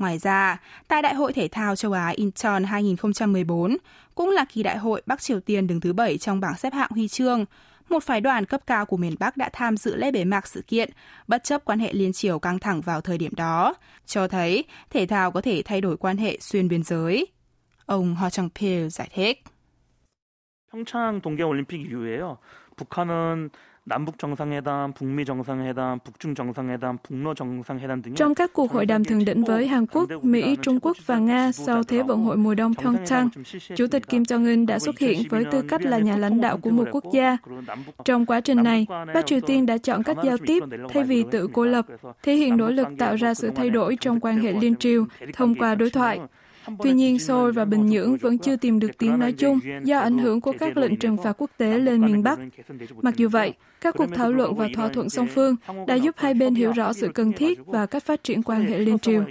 Ngoài 0.00 0.18
ra, 0.18 0.60
tại 0.88 1.02
Đại 1.02 1.14
hội 1.14 1.32
Thể 1.32 1.48
thao 1.48 1.76
châu 1.76 1.92
Á 1.92 2.08
Incheon 2.08 2.64
2014, 2.64 3.76
cũng 4.14 4.30
là 4.30 4.44
kỳ 4.44 4.62
đại 4.62 4.78
hội 4.78 5.02
Bắc 5.06 5.20
Triều 5.20 5.40
Tiên 5.40 5.66
đứng 5.66 5.80
thứ 5.80 5.92
7 5.92 6.18
trong 6.18 6.40
bảng 6.40 6.56
xếp 6.56 6.72
hạng 6.72 6.90
huy 6.90 7.08
chương, 7.08 7.44
một 7.88 8.02
phái 8.02 8.20
đoàn 8.20 8.44
cấp 8.44 8.60
cao 8.66 8.86
của 8.86 8.96
miền 8.96 9.14
Bắc 9.18 9.36
đã 9.36 9.48
tham 9.52 9.76
dự 9.76 9.96
lễ 9.96 10.10
bế 10.10 10.24
mạc 10.24 10.46
sự 10.46 10.62
kiện, 10.62 10.90
bất 11.28 11.44
chấp 11.44 11.64
quan 11.64 11.78
hệ 11.78 11.92
liên 11.92 12.12
triều 12.12 12.38
căng 12.38 12.58
thẳng 12.58 12.80
vào 12.80 13.00
thời 13.00 13.18
điểm 13.18 13.34
đó, 13.34 13.74
cho 14.06 14.28
thấy 14.28 14.64
thể 14.90 15.06
thao 15.06 15.30
có 15.30 15.40
thể 15.40 15.62
thay 15.64 15.80
đổi 15.80 15.96
quan 15.96 16.16
hệ 16.16 16.38
xuyên 16.40 16.68
biên 16.68 16.82
giới. 16.82 17.26
Ông 17.86 18.14
Ho 18.14 18.30
Chang 18.30 18.48
Pil 18.50 18.88
giải 18.88 19.08
thích. 19.14 19.44
평창 20.72 21.20
동계올림픽 21.22 21.80
이후에요. 21.86 22.38
북한은 22.76 23.50
남북 23.86 24.18
정상회담, 24.18 24.92
북미 24.92 25.24
정상회담, 25.24 26.00
북중 26.02 26.34
정상회담, 26.34 26.98
북러 26.98 27.34
정상회담 27.34 28.02
등 28.02 28.14
Trong 28.14 28.34
các 28.34 28.52
cuộc 28.52 28.72
hội 28.72 28.86
đàm 28.86 29.04
thượng 29.04 29.24
đỉnh 29.24 29.44
với 29.44 29.66
Hàn 29.66 29.86
Quốc, 29.86 30.10
Mỹ, 30.22 30.56
Trung 30.62 30.80
Quốc 30.80 30.96
và 31.06 31.18
Nga 31.18 31.52
sau 31.52 31.82
Thế 31.82 32.02
vận 32.02 32.24
hội 32.24 32.36
mùa 32.36 32.54
đông 32.54 32.74
Pyeongchang, 32.74 33.28
Chủ 33.76 33.86
tịch 33.86 34.08
Kim 34.08 34.22
Jong-un 34.22 34.66
đã 34.66 34.78
xuất 34.78 34.98
hiện 34.98 35.22
với 35.30 35.44
tư 35.44 35.62
cách 35.62 35.82
là 35.84 35.98
nhà 35.98 36.16
lãnh 36.16 36.40
đạo 36.40 36.58
của 36.58 36.70
một 36.70 36.88
quốc 36.92 37.04
gia. 37.12 37.36
Trong 38.04 38.26
quá 38.26 38.40
trình 38.40 38.62
này, 38.62 38.86
Bắc 39.14 39.26
Triều 39.26 39.40
Tiên 39.40 39.66
đã 39.66 39.78
chọn 39.78 40.02
cách 40.02 40.16
giao 40.24 40.36
tiếp 40.46 40.62
thay 40.88 41.04
vì 41.04 41.24
tự 41.30 41.48
cô 41.52 41.64
lập, 41.64 41.86
thể 42.22 42.34
hiện 42.34 42.56
nỗ 42.56 42.70
lực 42.70 42.88
tạo 42.98 43.16
ra 43.16 43.34
sự 43.34 43.50
thay 43.50 43.70
đổi 43.70 43.96
trong 44.00 44.20
quan 44.20 44.38
hệ 44.38 44.52
liên 44.52 44.76
triều 44.76 45.04
thông 45.32 45.54
qua 45.54 45.74
đối 45.74 45.90
thoại. 45.90 46.20
Tuy 46.83 46.93
nhiên, 46.93 47.19
Seoul 47.19 47.51
và 47.51 47.65
Bình 47.65 47.85
Nhưỡng 47.85 48.17
vẫn 48.17 48.37
chưa 48.37 48.55
tìm 48.55 48.79
được 48.79 48.97
tiếng 48.97 49.19
nói 49.19 49.31
chung 49.31 49.59
do 49.83 49.99
ảnh 49.99 50.17
hưởng 50.17 50.41
của 50.41 50.53
các 50.59 50.77
lệnh 50.77 50.97
trừng 50.97 51.17
phạt 51.23 51.41
quốc 51.41 51.51
tế 51.57 51.79
lên 51.79 52.05
miền 52.05 52.23
Bắc. 52.23 52.39
Mặc 53.01 53.15
dù 53.15 53.29
vậy, 53.29 53.53
các 53.81 53.95
cuộc 53.97 54.07
thảo 54.15 54.31
luận 54.31 54.55
và 54.55 54.67
thỏa 54.73 54.87
thuận 54.87 55.09
song 55.09 55.27
phương 55.27 55.55
đã 55.87 55.95
giúp 55.95 56.15
hai 56.17 56.33
bên 56.33 56.55
hiểu 56.55 56.71
rõ 56.71 56.93
sự 56.93 57.11
cần 57.13 57.33
thiết 57.33 57.59
và 57.65 57.85
cách 57.85 58.03
phát 58.03 58.23
triển 58.23 58.43
quan 58.43 58.65
hệ 58.65 58.79
liên 58.79 58.99
triều. 58.99 59.23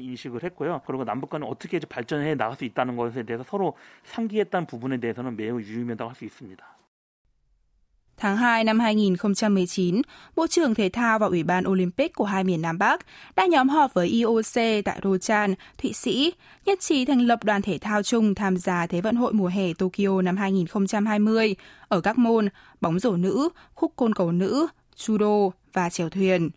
Tháng 8.20 8.37
2 8.37 8.64
năm 8.64 8.80
2019, 8.80 10.02
Bộ 10.37 10.46
trưởng 10.46 10.74
Thể 10.74 10.88
thao 10.88 11.18
và 11.18 11.26
Ủy 11.26 11.42
ban 11.42 11.68
Olympic 11.68 12.14
của 12.14 12.24
hai 12.24 12.44
miền 12.44 12.62
Nam 12.62 12.78
Bắc 12.78 13.06
đã 13.37 13.46
nhóm 13.46 13.68
họp 13.68 13.94
với 13.94 14.09
IOC 14.09 14.85
tại 14.85 15.00
Rochan, 15.04 15.54
Thụy 15.83 15.92
Sĩ, 15.92 16.33
nhất 16.66 16.80
trí 16.80 17.04
thành 17.04 17.20
lập 17.20 17.44
đoàn 17.44 17.62
thể 17.62 17.78
thao 17.78 18.02
chung 18.02 18.35
tham 18.35 18.56
gia 18.56 18.87
Thế 18.87 19.00
vận 19.00 19.16
hội 19.16 19.33
mùa 19.33 19.46
hè 19.46 19.74
Tokyo 19.74 20.22
năm 20.22 20.37
2020 20.37 21.56
ở 21.88 22.00
các 22.00 22.18
môn 22.18 22.48
bóng 22.80 22.98
rổ 22.98 23.16
nữ, 23.16 23.48
khúc 23.74 23.92
côn 23.96 24.14
cầu 24.14 24.33
nữ, 24.33 24.66
judo 24.96 25.50
và 25.72 25.90
chèo 25.90 26.09
thuyền. 26.09 26.50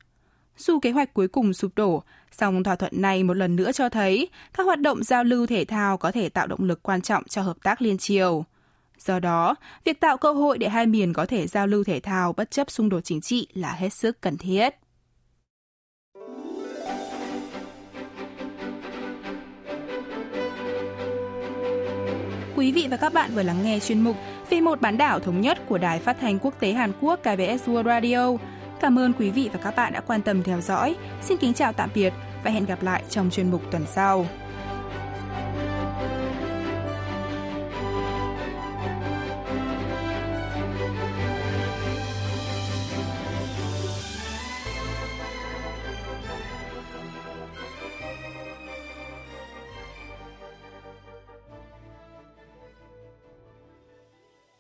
Dù 0.58 0.80
kế 0.80 0.92
hoạch 0.92 1.14
cuối 1.14 1.28
cùng 1.28 1.54
sụp 1.54 1.72
đổ, 1.76 2.04
song 2.32 2.64
thỏa 2.64 2.76
thuận 2.76 3.02
này 3.02 3.24
một 3.24 3.34
lần 3.34 3.56
nữa 3.56 3.72
cho 3.72 3.90
thấy 3.90 4.28
các 4.54 4.64
hoạt 4.64 4.80
động 4.80 5.04
giao 5.04 5.24
lưu 5.24 5.48
thể 5.48 5.66
thao 5.66 5.98
có 5.98 6.12
thể 6.12 6.30
tạo 6.30 6.48
động 6.48 6.64
lực 6.64 6.84
quan 6.84 7.02
trọng 7.02 7.24
cho 7.24 7.42
hợp 7.42 7.58
tác 7.64 7.82
liên 7.82 7.98
triều. 7.98 8.46
Do 9.00 9.20
đó, 9.20 9.56
việc 9.84 10.00
tạo 10.00 10.18
cơ 10.18 10.32
hội 10.32 10.58
để 10.58 10.70
hai 10.70 10.86
miền 10.86 11.14
có 11.14 11.26
thể 11.26 11.48
giao 11.48 11.68
lưu 11.68 11.84
thể 11.84 12.00
thao 12.00 12.34
bất 12.34 12.52
chấp 12.52 12.72
xung 12.72 12.90
đột 12.90 13.02
chính 13.04 13.22
trị 13.22 13.48
là 13.54 13.74
hết 13.74 13.94
sức 13.94 14.22
cần 14.22 14.38
thiết. 14.38 14.76
Quý 22.56 22.72
vị 22.72 22.88
và 22.92 22.98
các 22.98 23.14
bạn 23.14 23.32
vừa 23.36 23.44
lắng 23.44 23.64
nghe 23.64 23.80
chuyên 23.80 24.02
mục 24.02 24.16
Vì 24.50 24.62
một 24.62 24.82
bán 24.82 24.98
đảo 24.98 25.20
thống 25.20 25.42
nhất 25.42 25.58
của 25.68 25.78
Đài 25.78 26.00
Phát 26.00 26.18
thanh 26.22 26.40
Quốc 26.40 26.60
tế 26.60 26.74
Hàn 26.74 26.92
Quốc 27.02 27.20
KBS 27.20 27.70
World 27.70 27.84
Radio. 27.84 28.38
Cảm 28.82 29.00
ơn 29.00 29.14
quý 29.14 29.30
vị 29.30 29.50
và 29.54 29.60
các 29.64 29.76
bạn 29.76 29.94
đã 29.94 30.02
quan 30.02 30.22
tâm 30.22 30.44
theo 30.44 30.62
dõi. 30.62 30.96
Xin 31.22 31.38
kính 31.38 31.54
chào 31.54 31.74
tạm 31.74 31.90
biệt 31.96 32.14
và 32.44 32.52
hẹn 32.52 32.66
gặp 32.66 32.84
lại 32.84 33.04
trong 33.10 33.30
chuyên 33.30 33.52
mục 33.52 33.62
tuần 33.72 33.86
sau. 33.88 34.26